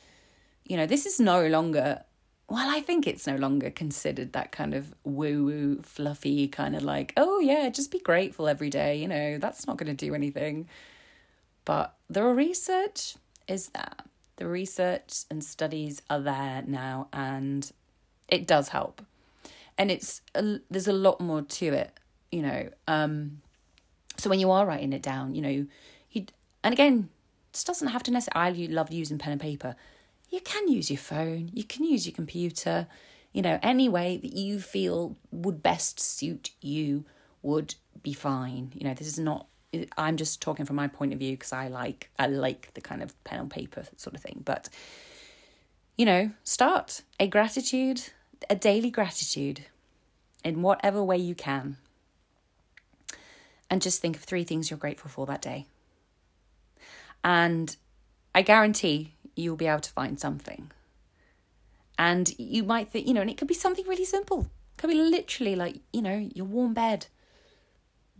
you 0.70 0.76
know, 0.76 0.87
this 0.87 1.04
is 1.04 1.18
no 1.18 1.48
longer, 1.48 2.04
well, 2.48 2.70
I 2.70 2.80
think 2.80 3.09
it's 3.09 3.26
no 3.26 3.35
longer 3.35 3.70
considered 3.70 4.35
that 4.35 4.52
kind 4.52 4.72
of 4.72 4.94
woo 5.02 5.44
woo, 5.44 5.83
fluffy 5.83 6.46
kind 6.46 6.76
of 6.76 6.85
like, 6.85 7.12
oh, 7.16 7.40
yeah, 7.40 7.68
just 7.70 7.90
be 7.90 7.98
grateful 7.98 8.46
every 8.46 8.70
day. 8.70 8.94
You 8.94 9.09
know, 9.09 9.38
that's 9.38 9.66
not 9.66 9.78
going 9.78 9.88
to 9.94 10.06
do 10.06 10.14
anything. 10.14 10.68
But 11.64 11.96
the 12.09 12.22
research 12.22 13.16
is 13.48 13.70
there. 13.70 13.96
The 14.37 14.46
research 14.46 15.24
and 15.28 15.42
studies 15.42 16.02
are 16.09 16.20
there 16.20 16.62
now, 16.64 17.09
and 17.12 17.68
it 18.28 18.46
does 18.46 18.68
help. 18.68 19.02
And 19.76 19.90
it's 19.90 20.22
a, 20.37 20.61
there's 20.70 20.87
a 20.87 20.92
lot 20.92 21.20
more 21.20 21.42
to 21.42 21.66
it, 21.66 21.98
you 22.30 22.42
know. 22.42 22.68
Um, 22.87 23.42
so 24.18 24.30
when 24.30 24.38
you 24.38 24.52
are 24.52 24.64
writing 24.64 24.92
it 24.92 25.02
down, 25.02 25.35
you 25.35 25.42
know, 25.42 25.48
you 25.48 25.66
and 26.62 26.72
again, 26.72 27.09
this 27.50 27.64
doesn't 27.64 27.88
have 27.88 28.04
to 28.04 28.12
necessarily. 28.12 28.68
I 28.68 28.70
love 28.70 28.92
using 28.92 29.18
pen 29.18 29.33
and 29.33 29.40
paper. 29.40 29.74
You 30.31 30.40
can 30.40 30.69
use 30.69 30.90
your 30.90 30.99
phone. 30.99 31.51
You 31.53 31.64
can 31.64 31.85
use 31.85 32.07
your 32.07 32.14
computer. 32.14 32.87
You 33.33 33.43
know, 33.43 33.59
any 33.62 33.88
way 33.88 34.16
that 34.16 34.33
you 34.33 34.61
feel 34.61 35.16
would 35.31 35.62
best 35.62 36.01
suit 36.01 36.51
you 36.61 37.05
would 37.43 37.75
be 38.03 38.12
fine. 38.12 38.73
You 38.75 38.85
know, 38.85 38.95
this 38.95 39.07
is 39.07 39.19
not 39.19 39.47
I'm 39.97 40.16
just 40.16 40.43
talking 40.43 40.66
from 40.66 40.77
my 40.77 40.88
point 40.88 41.12
of 41.12 41.19
view 41.19 41.33
because 41.33 41.53
I 41.53 41.69
like 41.69 42.11
I 42.19 42.27
like 42.27 42.73
the 42.75 42.81
kind 42.81 43.03
of 43.03 43.23
pen 43.25 43.40
on 43.40 43.49
paper 43.49 43.85
sort 43.97 44.16
of 44.16 44.23
thing. 44.23 44.43
But 44.45 44.69
you 45.97 46.07
know, 46.07 46.31
start 46.45 47.03
a 47.19 47.27
gratitude, 47.27 48.03
a 48.49 48.57
daily 48.57 48.90
gratitude 48.90 49.66
in 50.45 50.62
whatever 50.62 51.03
way 51.05 51.19
you 51.19 51.35
can. 51.35 51.77
And 53.69 53.81
just 53.81 54.01
think 54.01 54.16
of 54.16 54.23
three 54.23 54.43
things 54.43 54.71
you're 54.71 54.79
grateful 54.79 55.11
for 55.11 55.27
that 55.27 55.43
day. 55.43 55.66
And 57.23 57.77
I 58.35 58.43
guarantee 58.43 59.14
you'll 59.40 59.57
be 59.57 59.66
able 59.66 59.81
to 59.81 59.92
find 59.92 60.18
something. 60.18 60.70
And 61.98 62.33
you 62.38 62.64
might 62.64 62.90
think, 62.90 63.07
you 63.07 63.14
know, 63.14 63.20
and 63.20 63.31
it 63.31 63.37
could 63.37 63.48
be 63.48 63.55
something 63.55 63.87
really 63.87 64.05
simple. 64.05 64.42
It 64.42 64.76
could 64.79 64.90
be 64.90 64.96
literally 64.96 65.57
like, 65.57 65.81
you 65.92 66.03
know, 66.03 66.29
your 66.35 66.46
warm 66.46 66.74
bed 66.74 67.07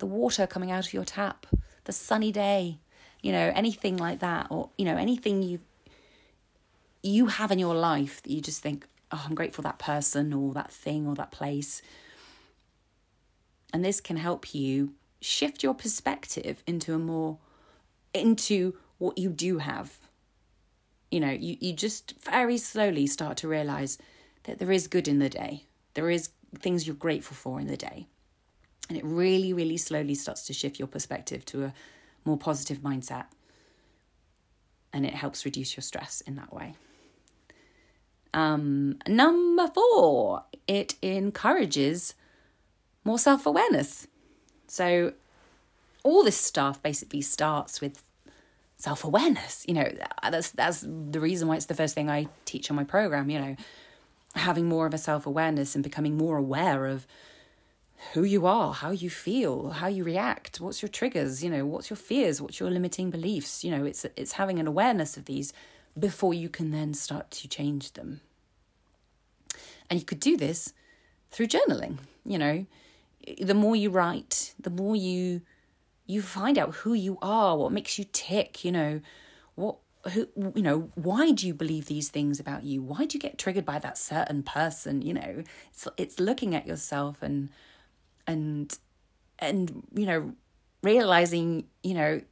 the 0.01 0.07
water 0.07 0.47
coming 0.47 0.73
out 0.73 0.87
of 0.87 0.93
your 0.93 1.05
tap, 1.05 1.47
the 1.85 1.93
sunny 1.93 2.33
day, 2.33 2.79
you 3.23 3.31
know, 3.31 3.53
anything 3.55 3.97
like 3.97 4.19
that, 4.19 4.49
or, 4.51 4.71
you 4.77 4.85
know, 4.85 4.97
anything 4.97 5.43
you 5.43 5.61
you 7.03 7.27
have 7.27 7.51
in 7.51 7.59
your 7.59 7.75
life 7.75 8.23
that 8.23 8.31
you 8.31 8.43
just 8.43 8.61
think, 8.61 8.87
oh, 9.11 9.25
I'm 9.27 9.35
grateful 9.35 9.63
that 9.63 9.79
person 9.79 10.35
or 10.35 10.53
that 10.53 10.71
thing 10.71 11.07
or 11.07 11.15
that 11.15 11.31
place. 11.31 11.81
And 13.73 13.83
this 13.83 14.03
can 14.03 14.17
help 14.17 14.55
you 14.55 14.93
shift 15.23 15.63
your 15.63 15.75
perspective 15.75 16.63
into 16.67 16.95
a 16.95 16.99
more 16.99 17.39
into 18.13 18.75
what 18.99 19.17
you 19.17 19.31
do 19.31 19.59
have. 19.59 19.99
You 21.11 21.21
know, 21.21 21.31
you, 21.31 21.57
you 21.61 21.73
just 21.73 22.15
very 22.23 22.57
slowly 22.57 23.07
start 23.07 23.37
to 23.39 23.49
realize 23.49 23.99
that 24.45 24.59
there 24.59 24.73
is 24.73 24.87
good 24.87 25.09
in 25.09 25.19
the 25.19 25.29
day. 25.29 25.65
There 25.95 26.11
is 26.11 26.31
things 26.59 26.87
you're 26.87 26.97
grateful 26.97 27.37
for 27.37 27.61
in 27.61 27.67
the 27.67 27.77
day. 27.77 28.07
And 28.89 28.99
it 28.99 29.05
really, 29.05 29.53
really 29.53 29.77
slowly 29.77 30.15
starts 30.15 30.47
to 30.47 30.53
shift 30.53 30.79
your 30.79 30.89
perspective 30.89 31.45
to 31.47 31.65
a 31.65 31.75
more 32.25 32.37
positive 32.37 32.79
mindset. 32.79 33.27
And 34.93 35.07
it 35.07 35.15
helps 35.15 35.45
reduce 35.45 35.77
your 35.77 35.83
stress 35.83 36.21
in 36.23 36.35
that 36.37 36.53
way. 36.53 36.75
Um, 38.35 38.99
number 39.07 39.69
four, 39.69 40.45
it 40.67 40.95
encourages 41.03 42.15
more 43.05 43.19
self 43.19 43.47
awareness. 43.47 44.07
So, 44.67 45.13
all 46.03 46.25
this 46.25 46.37
stuff 46.37 46.83
basically 46.83 47.23
starts 47.23 47.81
with 47.81 48.03
self 48.81 49.05
awareness. 49.05 49.65
You 49.69 49.75
know, 49.75 49.93
that's 50.31 50.51
that's 50.51 50.81
the 50.81 51.21
reason 51.21 51.47
why 51.47 51.57
it's 51.57 51.67
the 51.67 51.75
first 51.75 51.95
thing 51.95 52.11
I 52.11 52.29
teach 52.45 52.71
on 52.71 52.77
my 52.77 52.85
program. 52.85 53.31
You 53.31 53.41
know, 53.41 53.57
having 54.35 54.69
more 54.69 54.87
of 54.87 54.95
a 54.95 54.99
self 54.99 55.27
awareness 55.27 55.75
and 55.75 55.85
becoming 55.85 56.17
more 56.17 56.37
aware 56.37 56.87
of 56.87 57.07
who 58.15 58.25
you 58.25 58.47
are, 58.47 58.73
how 58.73 58.91
you 58.91 59.11
feel, 59.11 59.71
how 59.71 59.87
you 59.87 60.03
react, 60.03 60.61
what's 60.61 60.81
your 60.81 60.89
triggers, 60.89 61.45
you 61.45 61.51
know, 61.51 61.67
what's 61.67 61.91
your 61.91 61.99
fears, 61.99 62.41
what's 62.41 62.59
your 62.59 62.71
limiting 62.71 63.11
beliefs. 63.11 63.63
You 63.63 63.71
know, 63.71 63.85
it's 63.85 64.07
it's 64.17 64.33
having 64.33 64.59
an 64.59 64.67
awareness 64.67 65.17
of 65.17 65.27
these 65.27 65.53
before 65.99 66.33
you 66.33 66.49
can 66.49 66.71
then 66.71 66.95
start 66.95 67.31
to 67.33 67.49
change 67.49 67.93
them. 67.93 68.21
And 69.89 69.99
you 69.99 70.07
could 70.07 70.21
do 70.21 70.37
this 70.37 70.73
through 71.31 71.49
journaling, 71.49 71.99
you 72.25 72.39
know. 72.39 72.67
The 73.39 73.55
more 73.55 73.77
you 73.77 73.91
write, 73.91 74.55
the 74.59 74.71
more 74.71 74.97
you 74.97 75.43
you 76.11 76.23
find 76.23 76.59
out 76.59 76.75
who 76.77 76.93
you 76.93 77.19
are, 77.23 77.57
what 77.57 77.73
makes 77.73 77.99
you 77.99 78.05
tick, 78.13 78.65
you 78.65 78.73
know, 78.73 79.01
what 79.55 79.77
who 80.13 80.27
you 80.55 80.63
know 80.63 80.91
why 80.95 81.31
do 81.31 81.47
you 81.47 81.53
believe 81.53 81.87
these 81.87 82.09
things 82.09 82.41
about 82.41 82.65
you? 82.65 82.83
Why 82.83 83.05
do 83.05 83.17
you 83.17 83.21
get 83.21 83.39
triggered 83.39 83.67
by 83.67 83.79
that 83.81 83.99
certain 83.99 84.43
person 84.43 85.03
you 85.03 85.15
know? 85.15 85.45
It's 85.73 85.89
it's 85.97 86.19
looking 86.19 86.55
at 86.55 86.67
yourself 86.67 87.23
and 87.23 87.51
and 88.27 88.77
and 89.39 89.83
you 89.95 90.07
know 90.07 90.33
realizing 90.83 91.67
you 91.83 91.95
know 91.95 92.23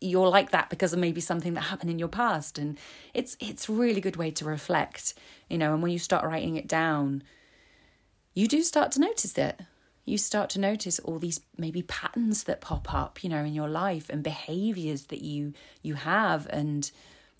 you're 0.00 0.28
like 0.28 0.50
that 0.50 0.70
because 0.70 0.92
of 0.92 0.98
maybe 0.98 1.20
something 1.20 1.54
that 1.54 1.62
happened 1.62 1.90
in 1.90 1.98
your 1.98 2.08
past. 2.08 2.58
And 2.58 2.78
it's 3.14 3.36
it's 3.40 3.68
really 3.68 4.00
good 4.00 4.16
way 4.16 4.30
to 4.32 4.44
reflect 4.44 5.14
you 5.48 5.58
know 5.58 5.72
and 5.72 5.82
when 5.82 5.92
you 5.92 5.98
start 5.98 6.24
writing 6.24 6.56
it 6.56 6.68
down 6.68 7.22
you 8.34 8.46
do 8.46 8.62
start 8.62 8.92
to 8.92 9.00
notice 9.00 9.36
it 9.36 9.60
you 10.08 10.18
start 10.18 10.50
to 10.50 10.60
notice 10.60 10.98
all 11.00 11.18
these 11.18 11.40
maybe 11.56 11.82
patterns 11.82 12.44
that 12.44 12.60
pop 12.60 12.92
up 12.92 13.22
you 13.22 13.30
know 13.30 13.44
in 13.44 13.54
your 13.54 13.68
life 13.68 14.08
and 14.10 14.22
behaviors 14.22 15.06
that 15.06 15.22
you 15.22 15.52
you 15.82 15.94
have. 15.94 16.46
And 16.50 16.90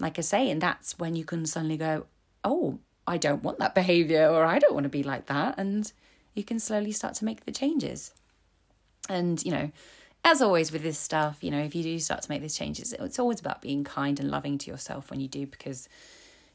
like 0.01 0.19
i 0.19 0.23
say 0.23 0.51
and 0.51 0.61
that's 0.61 0.99
when 0.99 1.17
you 1.17 1.25
can 1.25 1.45
suddenly 1.45 1.77
go 1.77 2.07
oh 2.45 2.79
i 3.05 3.17
don't 3.17 3.43
want 3.43 3.59
that 3.59 3.75
behavior 3.75 4.29
or 4.29 4.45
i 4.45 4.61
don't 4.61 4.75
want 4.75 4.85
to 4.85 4.91
be 4.91 5.03
like 5.03 5.27
that. 5.27 5.59
And 5.59 5.93
you 6.35 6.45
can 6.45 6.59
slowly 6.59 6.93
start 6.93 7.15
to 7.15 7.25
make 7.25 7.45
the 7.45 7.53
changes. 7.53 8.13
And 9.09 9.45
you 9.45 9.51
know 9.51 9.71
as 10.25 10.43
always 10.43 10.73
with 10.73 10.83
this 10.83 10.99
stuff, 10.99 11.39
you 11.43 11.51
know, 11.51 11.61
if 11.61 11.75
you 11.75 11.83
do 11.83 11.99
start 11.99 12.23
to 12.23 12.31
make 12.31 12.43
these 12.43 12.57
changes, 12.57 12.93
it's 12.93 13.19
always 13.19 13.41
about 13.41 13.63
being 13.63 13.85
kind 13.85 14.19
and 14.21 14.31
loving 14.31 14.59
to 14.59 14.71
yourself 14.71 15.11
when 15.11 15.21
you 15.21 15.29
do, 15.29 15.47
because, 15.47 15.89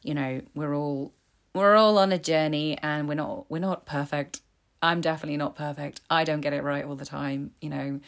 you 0.04 0.14
know, 0.14 0.42
we're 0.54 0.76
all 0.76 1.14
we're 1.56 1.76
all 1.76 1.98
on 1.98 2.12
a 2.12 2.18
journey 2.18 2.78
and 2.82 3.08
we're 3.08 3.16
not 3.16 3.50
we're 3.50 3.60
not 3.60 3.86
perfect. 3.86 4.42
I'm 4.84 5.02
definitely 5.02 5.38
not 5.38 5.56
perfect. 5.56 6.02
I 6.10 6.24
don't 6.24 6.42
get 6.42 6.54
it 6.54 6.62
right 6.62 6.86
all 6.86 6.96
the 6.96 7.06
time. 7.06 7.52
You 7.62 7.70
know, 7.70 8.00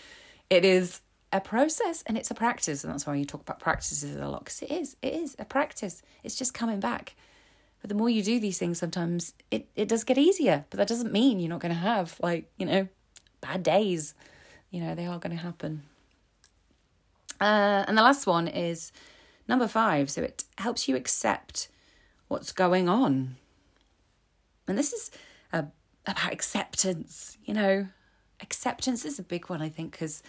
it 0.50 0.64
is 0.64 1.02
a 1.34 1.42
process 1.42 2.04
and 2.06 2.18
it's 2.18 2.30
a 2.30 2.36
practice, 2.36 2.84
and 2.84 2.94
that's 2.94 3.08
why 3.08 3.16
you 3.16 3.26
talk 3.26 3.42
about 3.42 3.60
practices 3.60 4.16
a 4.16 4.28
lot 4.28 4.46
because 4.46 4.62
it 4.62 4.72
is 4.72 4.96
it 5.02 5.14
is 5.14 5.36
a 5.40 5.46
practice. 5.46 6.04
It's 6.24 6.36
just 6.36 6.54
coming 6.54 6.80
back. 6.80 7.16
But 7.82 7.90
the 7.90 7.96
more 7.96 8.10
you 8.10 8.22
do 8.22 8.40
these 8.40 8.60
things, 8.60 8.78
sometimes 8.78 9.34
it 9.50 9.68
it 9.76 9.88
does 9.88 10.04
get 10.04 10.20
easier. 10.20 10.66
But 10.70 10.78
that 10.78 10.88
doesn't 10.88 11.12
mean 11.12 11.40
you're 11.40 11.50
not 11.50 11.62
going 11.62 11.74
to 11.74 11.80
have 11.80 12.20
like 12.22 12.52
you 12.58 12.68
know 12.68 12.88
bad 13.42 13.64
days 13.64 14.14
you 14.76 14.82
know, 14.82 14.94
they 14.94 15.06
are 15.06 15.20
going 15.20 15.36
to 15.36 15.42
happen. 15.42 15.84
Uh, 17.40 17.86
and 17.88 17.98
the 17.98 18.02
last 18.02 18.28
one 18.28 18.46
is 18.46 18.92
number 19.48 19.70
five. 19.70 20.10
So 20.10 20.22
it 20.22 20.44
helps 20.58 20.90
you 20.90 20.98
accept 20.98 21.70
what's 22.28 22.52
going 22.52 22.90
on. 22.90 23.38
And 24.68 24.78
this 24.78 24.92
is 24.92 25.12
about 26.08 26.32
acceptance, 26.32 27.38
you 27.44 27.54
know. 27.54 27.88
Acceptance 28.42 29.06
is 29.06 29.18
a 29.18 29.24
big 29.24 29.50
one, 29.50 29.62
I 29.62 29.70
think, 29.70 29.92
because, 29.92 30.22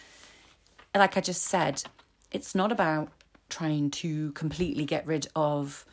like 0.94 1.16
I 1.16 1.20
just 1.20 1.42
said, 1.42 1.82
it's 2.30 2.54
not 2.54 2.72
about 2.72 3.10
trying 3.48 3.90
to 3.90 4.32
completely 4.32 4.84
get 4.84 5.06
rid 5.06 5.26
of 5.34 5.84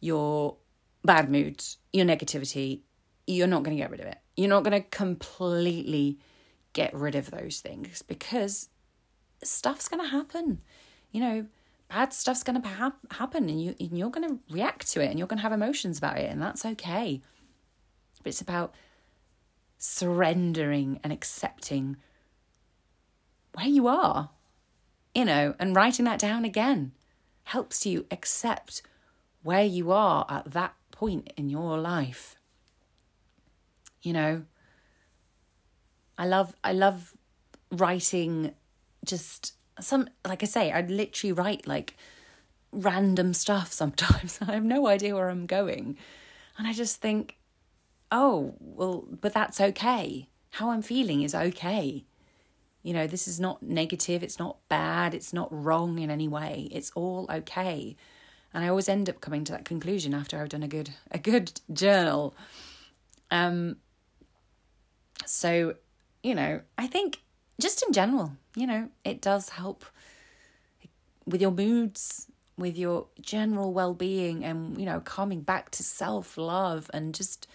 your 0.00 0.56
bad 1.04 1.30
moods, 1.30 1.78
your 1.92 2.06
negativity. 2.06 2.80
You're 3.26 3.46
not 3.46 3.62
going 3.62 3.76
to 3.76 3.82
get 3.82 3.90
rid 3.90 4.00
of 4.00 4.06
it. 4.06 4.18
You're 4.36 4.48
not 4.48 4.64
going 4.64 4.82
to 4.82 4.88
completely 4.88 6.18
get 6.72 6.94
rid 6.94 7.14
of 7.14 7.30
those 7.30 7.60
things 7.60 8.02
because 8.02 8.68
stuff's 9.42 9.88
going 9.88 10.02
to 10.02 10.08
happen. 10.08 10.60
You 11.12 11.20
know, 11.20 11.46
bad 11.88 12.12
stuff's 12.12 12.42
going 12.42 12.60
to 12.60 12.68
ha- 12.68 12.94
happen 13.10 13.48
and, 13.48 13.62
you, 13.62 13.74
and 13.78 13.98
you're 13.98 14.10
going 14.10 14.28
to 14.28 14.38
react 14.54 14.90
to 14.92 15.02
it 15.02 15.10
and 15.10 15.18
you're 15.18 15.28
going 15.28 15.38
to 15.38 15.42
have 15.42 15.52
emotions 15.52 15.98
about 15.98 16.18
it, 16.18 16.30
and 16.30 16.40
that's 16.40 16.64
okay. 16.64 17.20
But 18.22 18.30
it's 18.30 18.40
about 18.40 18.74
surrendering 19.82 21.00
and 21.02 21.10
accepting 21.10 21.96
where 23.54 23.66
you 23.66 23.88
are, 23.88 24.28
you 25.14 25.24
know, 25.24 25.54
and 25.58 25.74
writing 25.74 26.04
that 26.04 26.18
down 26.18 26.44
again 26.44 26.92
helps 27.44 27.86
you 27.86 28.06
accept 28.10 28.82
where 29.42 29.64
you 29.64 29.90
are 29.90 30.26
at 30.28 30.52
that 30.52 30.74
point 30.90 31.32
in 31.36 31.48
your 31.48 31.78
life. 31.78 32.36
You 34.02 34.12
know, 34.12 34.42
I 36.18 36.26
love 36.26 36.54
I 36.62 36.72
love 36.72 37.14
writing 37.72 38.54
just 39.04 39.54
some 39.80 40.10
like 40.26 40.42
I 40.42 40.46
say, 40.46 40.70
I 40.70 40.82
literally 40.82 41.32
write 41.32 41.66
like 41.66 41.96
random 42.70 43.32
stuff 43.32 43.72
sometimes. 43.72 44.38
I 44.46 44.52
have 44.52 44.64
no 44.64 44.86
idea 44.86 45.14
where 45.14 45.30
I'm 45.30 45.46
going. 45.46 45.96
And 46.58 46.66
I 46.66 46.74
just 46.74 47.00
think, 47.00 47.36
oh, 48.10 48.54
well, 48.58 49.06
but 49.20 49.32
that's 49.32 49.60
okay. 49.60 50.28
How 50.50 50.70
I'm 50.70 50.82
feeling 50.82 51.22
is 51.22 51.34
okay. 51.34 52.04
You 52.82 52.92
know, 52.94 53.06
this 53.06 53.28
is 53.28 53.38
not 53.38 53.62
negative, 53.62 54.22
it's 54.22 54.38
not 54.38 54.56
bad, 54.68 55.14
it's 55.14 55.32
not 55.32 55.48
wrong 55.52 55.98
in 55.98 56.10
any 56.10 56.28
way. 56.28 56.68
It's 56.70 56.90
all 56.94 57.26
okay. 57.30 57.96
And 58.52 58.64
I 58.64 58.68
always 58.68 58.88
end 58.88 59.08
up 59.08 59.20
coming 59.20 59.44
to 59.44 59.52
that 59.52 59.64
conclusion 59.64 60.14
after 60.14 60.40
I've 60.40 60.48
done 60.48 60.62
a 60.62 60.68
good 60.68 60.90
a 61.10 61.18
good 61.18 61.60
journal. 61.72 62.34
Um 63.30 63.76
so 65.26 65.74
you 66.22 66.34
know, 66.34 66.60
I 66.76 66.86
think 66.86 67.20
just 67.60 67.82
in 67.86 67.92
general, 67.92 68.32
you 68.56 68.66
know, 68.66 68.88
it 69.04 69.20
does 69.20 69.50
help 69.50 69.84
with 71.26 71.40
your 71.40 71.50
moods, 71.50 72.26
with 72.56 72.76
your 72.76 73.06
general 73.20 73.72
well 73.72 73.94
being, 73.94 74.44
and, 74.44 74.78
you 74.78 74.86
know, 74.86 75.00
coming 75.00 75.42
back 75.42 75.70
to 75.72 75.82
self 75.82 76.36
love 76.36 76.90
and 76.92 77.14
just 77.14 77.46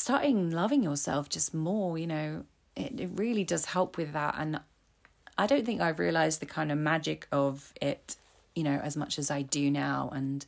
starting 0.00 0.50
loving 0.50 0.82
yourself 0.82 1.28
just 1.28 1.52
more, 1.52 1.98
you 1.98 2.06
know, 2.06 2.44
it, 2.74 2.98
it 2.98 3.10
really 3.16 3.44
does 3.44 3.66
help 3.66 3.98
with 3.98 4.14
that. 4.14 4.34
And 4.38 4.58
I 5.36 5.46
don't 5.46 5.66
think 5.66 5.82
I've 5.82 5.98
realized 5.98 6.40
the 6.40 6.46
kind 6.46 6.72
of 6.72 6.78
magic 6.78 7.28
of 7.30 7.74
it, 7.82 8.16
you 8.54 8.62
know, 8.62 8.80
as 8.82 8.96
much 8.96 9.18
as 9.18 9.30
I 9.30 9.42
do 9.42 9.70
now. 9.70 10.10
And 10.14 10.46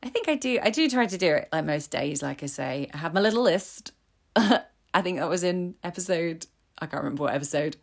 I 0.00 0.08
think 0.08 0.28
I 0.28 0.36
do, 0.36 0.60
I 0.62 0.70
do 0.70 0.88
try 0.88 1.06
to 1.06 1.18
do 1.18 1.34
it 1.34 1.48
like 1.52 1.64
most 1.64 1.90
days, 1.90 2.22
like 2.22 2.44
I 2.44 2.46
say. 2.46 2.88
I 2.94 2.98
have 2.98 3.12
my 3.12 3.20
little 3.20 3.42
list. 3.42 3.90
I 4.36 5.02
think 5.02 5.18
that 5.18 5.28
was 5.28 5.42
in 5.42 5.74
episode, 5.82 6.46
I 6.78 6.86
can't 6.86 7.02
remember 7.02 7.24
what 7.24 7.34
episode, 7.34 7.76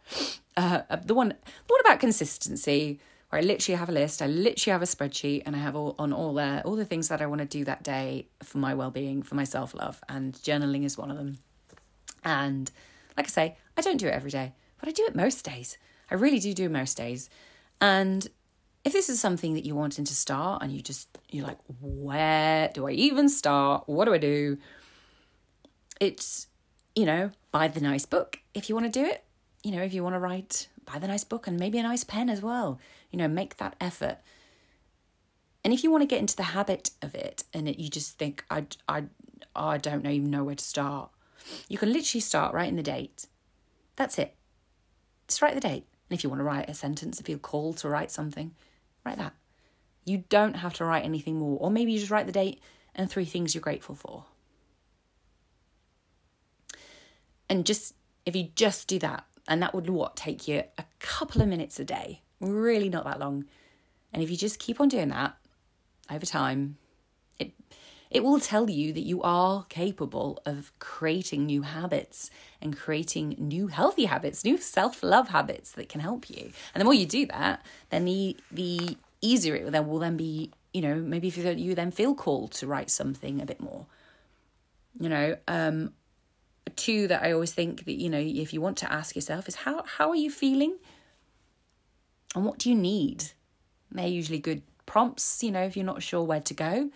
uh, 0.56 0.82
the 1.04 1.14
one, 1.14 1.30
the 1.30 1.74
one 1.74 1.82
about 1.82 2.00
consistency, 2.00 3.02
where 3.30 3.42
I 3.42 3.44
literally 3.44 3.78
have 3.78 3.90
a 3.90 3.92
list, 3.92 4.22
I 4.22 4.28
literally 4.28 4.72
have 4.72 4.82
a 4.82 4.86
spreadsheet, 4.86 5.44
and 5.46 5.56
I 5.56 5.60
have 5.60 5.76
all 5.76 5.96
on 6.00 6.14
all 6.14 6.34
there 6.34 6.62
all 6.66 6.76
the 6.76 6.86
things 6.86 7.08
that 7.10 7.22
I 7.22 7.26
want 7.26 7.40
to 7.40 7.46
do 7.48 7.66
that 7.66 7.84
day 7.84 8.28
for 8.44 8.58
my 8.58 8.74
well 8.74 8.92
being, 8.92 9.24
for 9.24 9.36
my 9.36 9.44
self 9.44 9.74
love, 9.74 10.02
and 10.10 10.34
journaling 10.34 10.86
is 10.86 10.98
one 10.98 11.12
of 11.12 11.18
them. 11.18 11.38
And 12.24 12.72
like 13.18 13.28
I 13.28 13.30
say, 13.30 13.58
I 13.78 13.82
don't 13.82 13.98
do 13.98 14.08
it 14.08 14.14
every 14.14 14.32
day, 14.32 14.54
but 14.80 14.90
I 14.90 14.92
do 14.92 15.06
it 15.06 15.16
most 15.16 15.44
days. 15.46 15.78
I 16.10 16.16
really 16.16 16.40
do 16.40 16.54
do 16.54 16.70
most 16.70 16.98
days. 16.98 17.30
And 17.82 18.28
if 18.84 18.94
this 18.94 19.10
is 19.10 19.20
something 19.20 19.56
that 19.56 19.66
you're 19.66 19.76
wanting 19.76 20.06
to 20.06 20.16
start 20.16 20.62
and 20.62 20.72
you 20.72 20.82
just, 20.82 21.10
you're 21.32 21.46
like, 21.46 21.58
where 21.82 22.70
do 22.70 22.88
I 22.88 22.92
even 22.92 23.30
start? 23.30 23.84
What 23.88 24.06
do 24.06 24.14
I 24.14 24.20
do? 24.20 24.58
It's 26.00 26.48
you 26.96 27.06
know, 27.06 27.30
buy 27.52 27.68
the 27.68 27.82
nice 27.82 28.06
book 28.06 28.40
if 28.54 28.70
you 28.70 28.76
want 28.76 28.92
to 28.92 29.00
do 29.00 29.06
it. 29.06 29.24
You 29.64 29.72
know, 29.72 29.82
if 29.82 29.94
you 29.94 30.04
want 30.04 30.16
to 30.16 30.20
write, 30.20 30.68
buy 30.86 31.00
the 31.00 31.08
nice 31.08 31.24
book 31.24 31.48
and 31.48 31.60
maybe 31.60 31.78
a 31.80 31.84
nice 31.84 32.04
pen 32.04 32.30
as 32.30 32.42
well. 32.42 32.80
You 33.12 33.18
know, 33.18 33.28
make 33.28 33.58
that 33.58 33.76
effort. 33.80 34.18
And 35.64 35.74
if 35.74 35.84
you 35.84 35.90
want 35.90 36.04
to 36.04 36.08
get 36.08 36.20
into 36.20 36.36
the 36.36 36.44
habit 36.44 36.92
of 37.02 37.16
it 37.16 37.44
and 37.54 37.68
it, 37.68 37.80
you 37.80 37.90
just 37.90 38.18
think, 38.20 38.46
I, 38.52 38.66
I, 38.88 39.06
oh, 39.56 39.68
I 39.68 39.78
don't 39.78 40.04
know, 40.04 40.12
even 40.12 40.30
know 40.30 40.44
where 40.44 40.56
to 40.56 40.64
start, 40.64 41.10
you 41.68 41.78
can 41.78 41.92
literally 41.92 42.22
start 42.22 42.54
writing 42.54 42.76
the 42.76 42.84
date. 42.84 43.26
That's 43.96 44.20
it. 44.20 44.36
Just 45.28 45.42
write 45.42 45.56
the 45.56 45.62
date. 45.62 45.86
And 46.10 46.18
if 46.18 46.24
you 46.24 46.30
want 46.30 46.40
to 46.40 46.44
write 46.44 46.70
a 46.70 46.74
sentence, 46.74 47.20
if 47.20 47.28
you're 47.28 47.40
called 47.40 47.78
to 47.78 47.90
write 47.90 48.12
something, 48.12 48.54
write 49.04 49.18
that. 49.18 49.34
You 50.06 50.24
don't 50.30 50.58
have 50.58 50.76
to 50.76 50.86
write 50.86 51.04
anything 51.04 51.40
more. 51.40 51.58
Or 51.60 51.72
maybe 51.72 51.94
you 51.94 52.00
just 52.00 52.12
write 52.12 52.28
the 52.28 52.32
date 52.32 52.62
and 52.94 53.10
three 53.10 53.26
things 53.26 53.56
you're 53.56 53.62
grateful 53.62 53.96
for. 53.96 54.26
And 57.50 57.66
just 57.66 57.96
if 58.26 58.36
you 58.36 58.50
just 58.56 58.88
do 58.88 59.00
that, 59.00 59.26
and 59.48 59.62
that 59.62 59.74
would 59.74 59.90
what 59.90 60.16
take 60.16 60.48
you 60.48 60.64
a 60.78 60.86
couple 61.00 61.42
of 61.42 61.48
minutes 61.48 61.80
a 61.80 61.86
day, 61.86 62.22
really 62.40 62.90
not 62.90 63.06
that 63.06 63.20
long. 63.20 63.46
And 64.14 64.24
if 64.24 64.30
you 64.32 64.38
just 64.38 64.60
keep 64.60 64.80
on 64.80 64.88
doing 64.88 65.10
that 65.10 65.36
over 66.10 66.26
time, 66.26 66.78
it 67.38 67.52
it 68.10 68.24
will 68.24 68.40
tell 68.40 68.70
you 68.70 68.94
that 68.94 69.02
you 69.02 69.22
are 69.24 69.66
capable 69.68 70.42
of 70.46 70.72
creating 70.80 71.46
new 71.46 71.64
habits 71.64 72.30
and 72.62 72.78
creating 72.78 73.36
new 73.38 73.68
healthy 73.68 74.06
habits, 74.06 74.46
new 74.46 74.58
self-love 74.58 75.30
habits 75.30 75.72
that 75.74 75.90
can 75.90 76.02
help 76.02 76.30
you. 76.30 76.52
And 76.74 76.80
the 76.82 76.86
more 76.86 76.94
you 76.94 77.06
do 77.06 77.26
that, 77.28 77.66
then 77.90 78.06
the 78.06 78.38
the 78.52 78.98
easier 79.22 79.56
it 79.56 79.64
will 79.64 79.72
then 79.72 79.88
will 79.88 80.00
then 80.00 80.18
be, 80.18 80.52
you 80.74 80.82
know, 80.82 80.96
maybe 80.96 81.28
if 81.28 81.38
you 81.38 81.76
then 81.76 81.92
feel 81.92 82.16
called 82.16 82.52
to 82.54 82.68
write 82.68 82.90
something 82.90 83.42
a 83.42 83.46
bit 83.46 83.60
more. 83.60 83.86
You 85.00 85.10
know, 85.10 85.38
um 85.48 85.94
two 86.72 87.08
that 87.08 87.24
I 87.24 87.32
always 87.32 87.54
think 87.54 87.86
that, 87.86 87.94
you 87.94 88.10
know, 88.10 88.20
if 88.20 88.54
you 88.54 88.62
want 88.62 88.78
to 88.78 88.92
ask 88.92 89.16
yourself 89.16 89.48
is 89.48 89.56
how 89.56 89.84
how 89.84 90.10
are 90.10 90.16
you 90.16 90.32
feeling? 90.32 90.78
And 92.36 92.46
what 92.46 92.58
do 92.58 92.70
you 92.70 92.76
need? 92.76 93.26
They're 93.92 94.08
usually 94.08 94.40
good 94.40 94.62
prompts, 94.86 95.44
you 95.44 95.52
know, 95.52 95.64
if 95.64 95.78
you're 95.78 95.86
not 95.86 96.04
sure 96.04 96.24
where 96.24 96.42
to 96.42 96.54
go. 96.54 96.90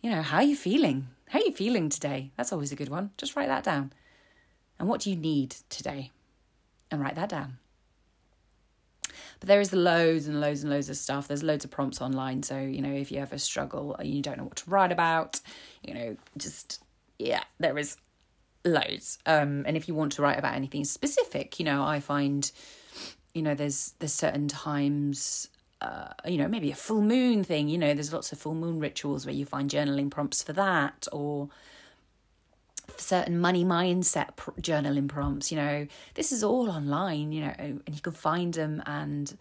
You 0.00 0.10
know, 0.10 0.22
how 0.22 0.38
are 0.38 0.42
you 0.42 0.56
feeling? 0.56 1.08
How 1.28 1.40
are 1.40 1.44
you 1.44 1.52
feeling 1.52 1.88
today? 1.88 2.30
That's 2.36 2.52
always 2.52 2.70
a 2.70 2.76
good 2.76 2.88
one. 2.88 3.10
Just 3.16 3.34
write 3.34 3.48
that 3.48 3.64
down. 3.64 3.92
And 4.78 4.88
what 4.88 5.00
do 5.00 5.10
you 5.10 5.16
need 5.16 5.56
today? 5.68 6.12
And 6.90 7.00
write 7.00 7.16
that 7.16 7.30
down. 7.30 7.58
But 9.40 9.48
there 9.48 9.60
is 9.60 9.72
loads 9.72 10.28
and 10.28 10.40
loads 10.40 10.62
and 10.62 10.70
loads 10.70 10.88
of 10.88 10.96
stuff. 10.96 11.26
There's 11.26 11.42
loads 11.42 11.64
of 11.64 11.70
prompts 11.70 12.00
online. 12.00 12.42
So, 12.42 12.58
you 12.58 12.80
know, 12.80 12.92
if 12.92 13.10
you 13.10 13.18
ever 13.18 13.38
struggle 13.38 13.94
and 13.96 14.08
you 14.08 14.22
don't 14.22 14.38
know 14.38 14.44
what 14.44 14.56
to 14.56 14.70
write 14.70 14.92
about, 14.92 15.40
you 15.82 15.94
know, 15.94 16.16
just, 16.36 16.82
yeah, 17.18 17.42
there 17.58 17.76
is 17.76 17.96
loads. 18.66 19.18
Um, 19.26 19.64
and 19.66 19.76
if 19.76 19.88
you 19.88 19.94
want 19.94 20.12
to 20.12 20.22
write 20.22 20.38
about 20.38 20.54
anything 20.54 20.84
specific, 20.84 21.58
you 21.58 21.64
know, 21.64 21.82
I 21.82 22.00
find, 22.00 22.50
you 23.34 23.42
know, 23.42 23.54
there's 23.54 23.94
there's 23.98 24.12
certain 24.12 24.48
times 24.48 25.48
uh, 25.80 26.08
you 26.24 26.38
know, 26.38 26.48
maybe 26.48 26.70
a 26.70 26.74
full 26.74 27.02
moon 27.02 27.44
thing. 27.44 27.68
You 27.68 27.78
know, 27.78 27.92
there's 27.94 28.12
lots 28.12 28.32
of 28.32 28.38
full 28.38 28.54
moon 28.54 28.80
rituals 28.80 29.26
where 29.26 29.34
you 29.34 29.44
find 29.44 29.70
journaling 29.70 30.10
prompts 30.10 30.42
for 30.42 30.52
that, 30.54 31.06
or 31.12 31.48
certain 32.96 33.38
money 33.38 33.64
mindset 33.64 34.36
pr- 34.36 34.52
journaling 34.52 35.08
prompts. 35.08 35.52
You 35.52 35.58
know, 35.58 35.86
this 36.14 36.32
is 36.32 36.42
all 36.42 36.70
online. 36.70 37.32
You 37.32 37.42
know, 37.42 37.54
and 37.58 37.82
you 37.92 38.00
can 38.00 38.14
find 38.14 38.54
them 38.54 38.82
and 38.86 39.36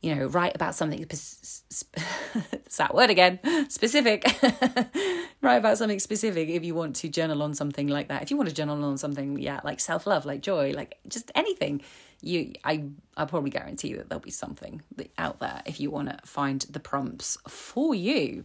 you 0.00 0.14
know 0.14 0.26
write 0.26 0.54
about 0.54 0.74
something. 0.74 1.04
Spe- 1.12 1.96
that 2.78 2.94
word 2.94 3.10
again, 3.10 3.38
specific. 3.68 4.24
write 5.42 5.56
about 5.56 5.78
something 5.78 5.98
specific 5.98 6.48
if 6.48 6.64
you 6.64 6.74
want 6.74 6.96
to 6.96 7.08
journal 7.08 7.42
on 7.42 7.54
something 7.54 7.88
like 7.88 8.08
that. 8.08 8.22
If 8.22 8.30
you 8.30 8.36
want 8.36 8.48
to 8.48 8.54
journal 8.54 8.82
on 8.84 8.98
something, 8.98 9.38
yeah, 9.38 9.60
like 9.64 9.80
self 9.80 10.06
love, 10.06 10.24
like 10.24 10.40
joy, 10.40 10.72
like 10.72 10.98
just 11.08 11.30
anything 11.34 11.82
you 12.22 12.52
I 12.64 12.84
I 13.16 13.24
probably 13.24 13.50
guarantee 13.50 13.94
that 13.94 14.08
there'll 14.08 14.20
be 14.20 14.30
something 14.30 14.82
out 15.18 15.40
there 15.40 15.62
if 15.66 15.80
you 15.80 15.90
want 15.90 16.10
to 16.10 16.18
find 16.26 16.60
the 16.70 16.80
prompts 16.80 17.38
for 17.48 17.94
you. 17.94 18.44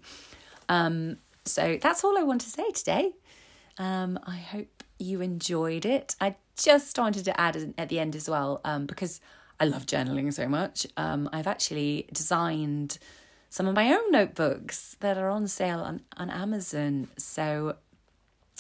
Um, 0.70 1.18
so 1.46 1.78
that's 1.82 2.04
all 2.04 2.18
I 2.18 2.24
want 2.24 2.42
to 2.42 2.50
say 2.50 2.70
today. 2.72 3.12
Um, 3.78 4.20
I 4.26 4.38
hope 4.38 4.84
you 4.98 5.22
enjoyed 5.22 5.86
it. 5.86 6.16
I 6.22 6.36
just 6.58 6.98
wanted 6.98 7.26
to 7.26 7.40
add 7.40 7.74
at 7.78 7.90
the 7.90 8.00
end 8.00 8.16
as 8.16 8.30
well 8.30 8.62
um, 8.64 8.86
because 8.86 9.20
I 9.60 9.66
love 9.66 9.86
journaling 9.86 10.34
so 10.34 10.48
much. 10.48 10.86
Um, 10.98 11.30
I've 11.32 11.48
actually 11.48 12.08
designed 12.12 12.98
some 13.50 13.68
of 13.68 13.76
my 13.76 13.94
own 13.94 14.12
notebooks 14.12 14.98
that 15.00 15.18
are 15.18 15.30
on 15.30 15.48
sale 15.48 15.80
on, 15.80 16.02
on 16.18 16.30
Amazon. 16.30 17.08
So 17.18 17.78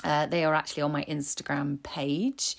uh, 0.03 0.25
they 0.27 0.45
are 0.45 0.53
actually 0.53 0.83
on 0.83 0.91
my 0.91 1.03
Instagram 1.03 1.81
page 1.83 2.55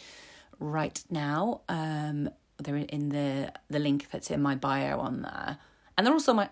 right 0.59 1.03
now. 1.11 1.62
Um, 1.68 2.29
they're 2.59 2.77
in 2.77 3.11
the 3.11 3.53
the 3.68 3.79
link 3.79 4.11
that's 4.11 4.31
in 4.31 4.40
my 4.40 4.55
bio 4.55 4.99
on 4.99 5.22
there, 5.22 5.59
and 5.96 6.07
they're 6.07 6.14
also 6.14 6.33
my. 6.33 6.51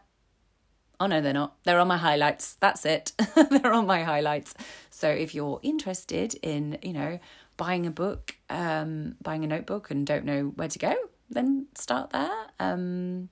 Oh 1.00 1.06
no, 1.06 1.20
they're 1.20 1.32
not. 1.32 1.56
They're 1.64 1.80
on 1.80 1.88
my 1.88 1.96
highlights. 1.96 2.54
That's 2.60 2.86
it. 2.86 3.12
they're 3.50 3.72
on 3.72 3.86
my 3.86 4.04
highlights. 4.04 4.54
So 4.90 5.08
if 5.08 5.34
you're 5.34 5.58
interested 5.62 6.34
in, 6.42 6.78
you 6.82 6.92
know, 6.92 7.18
buying 7.56 7.84
a 7.84 7.90
book, 7.90 8.36
um, 8.48 9.16
buying 9.20 9.44
a 9.44 9.48
notebook, 9.48 9.90
and 9.90 10.06
don't 10.06 10.24
know 10.24 10.52
where 10.54 10.68
to 10.68 10.78
go, 10.78 10.94
then 11.30 11.66
start 11.74 12.10
there. 12.10 12.46
Um, 12.60 13.28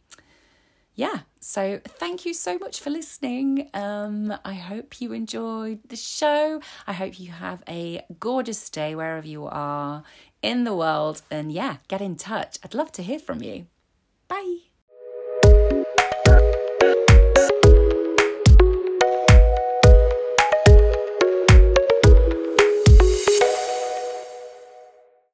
yeah, 0.94 1.20
so 1.40 1.80
thank 1.84 2.26
you 2.26 2.34
so 2.34 2.58
much 2.58 2.80
for 2.80 2.90
listening. 2.90 3.70
Um, 3.72 4.34
I 4.44 4.54
hope 4.54 5.00
you 5.00 5.12
enjoyed 5.12 5.80
the 5.88 5.96
show. 5.96 6.60
I 6.86 6.92
hope 6.92 7.18
you 7.18 7.30
have 7.30 7.62
a 7.68 8.02
gorgeous 8.20 8.68
day 8.68 8.94
wherever 8.94 9.26
you 9.26 9.46
are 9.46 10.04
in 10.42 10.64
the 10.64 10.74
world. 10.74 11.22
And 11.30 11.50
yeah, 11.50 11.78
get 11.88 12.02
in 12.02 12.16
touch. 12.16 12.58
I'd 12.62 12.74
love 12.74 12.92
to 12.92 13.02
hear 13.02 13.18
from 13.18 13.42
you. 13.42 13.66
Bye. 14.28 14.71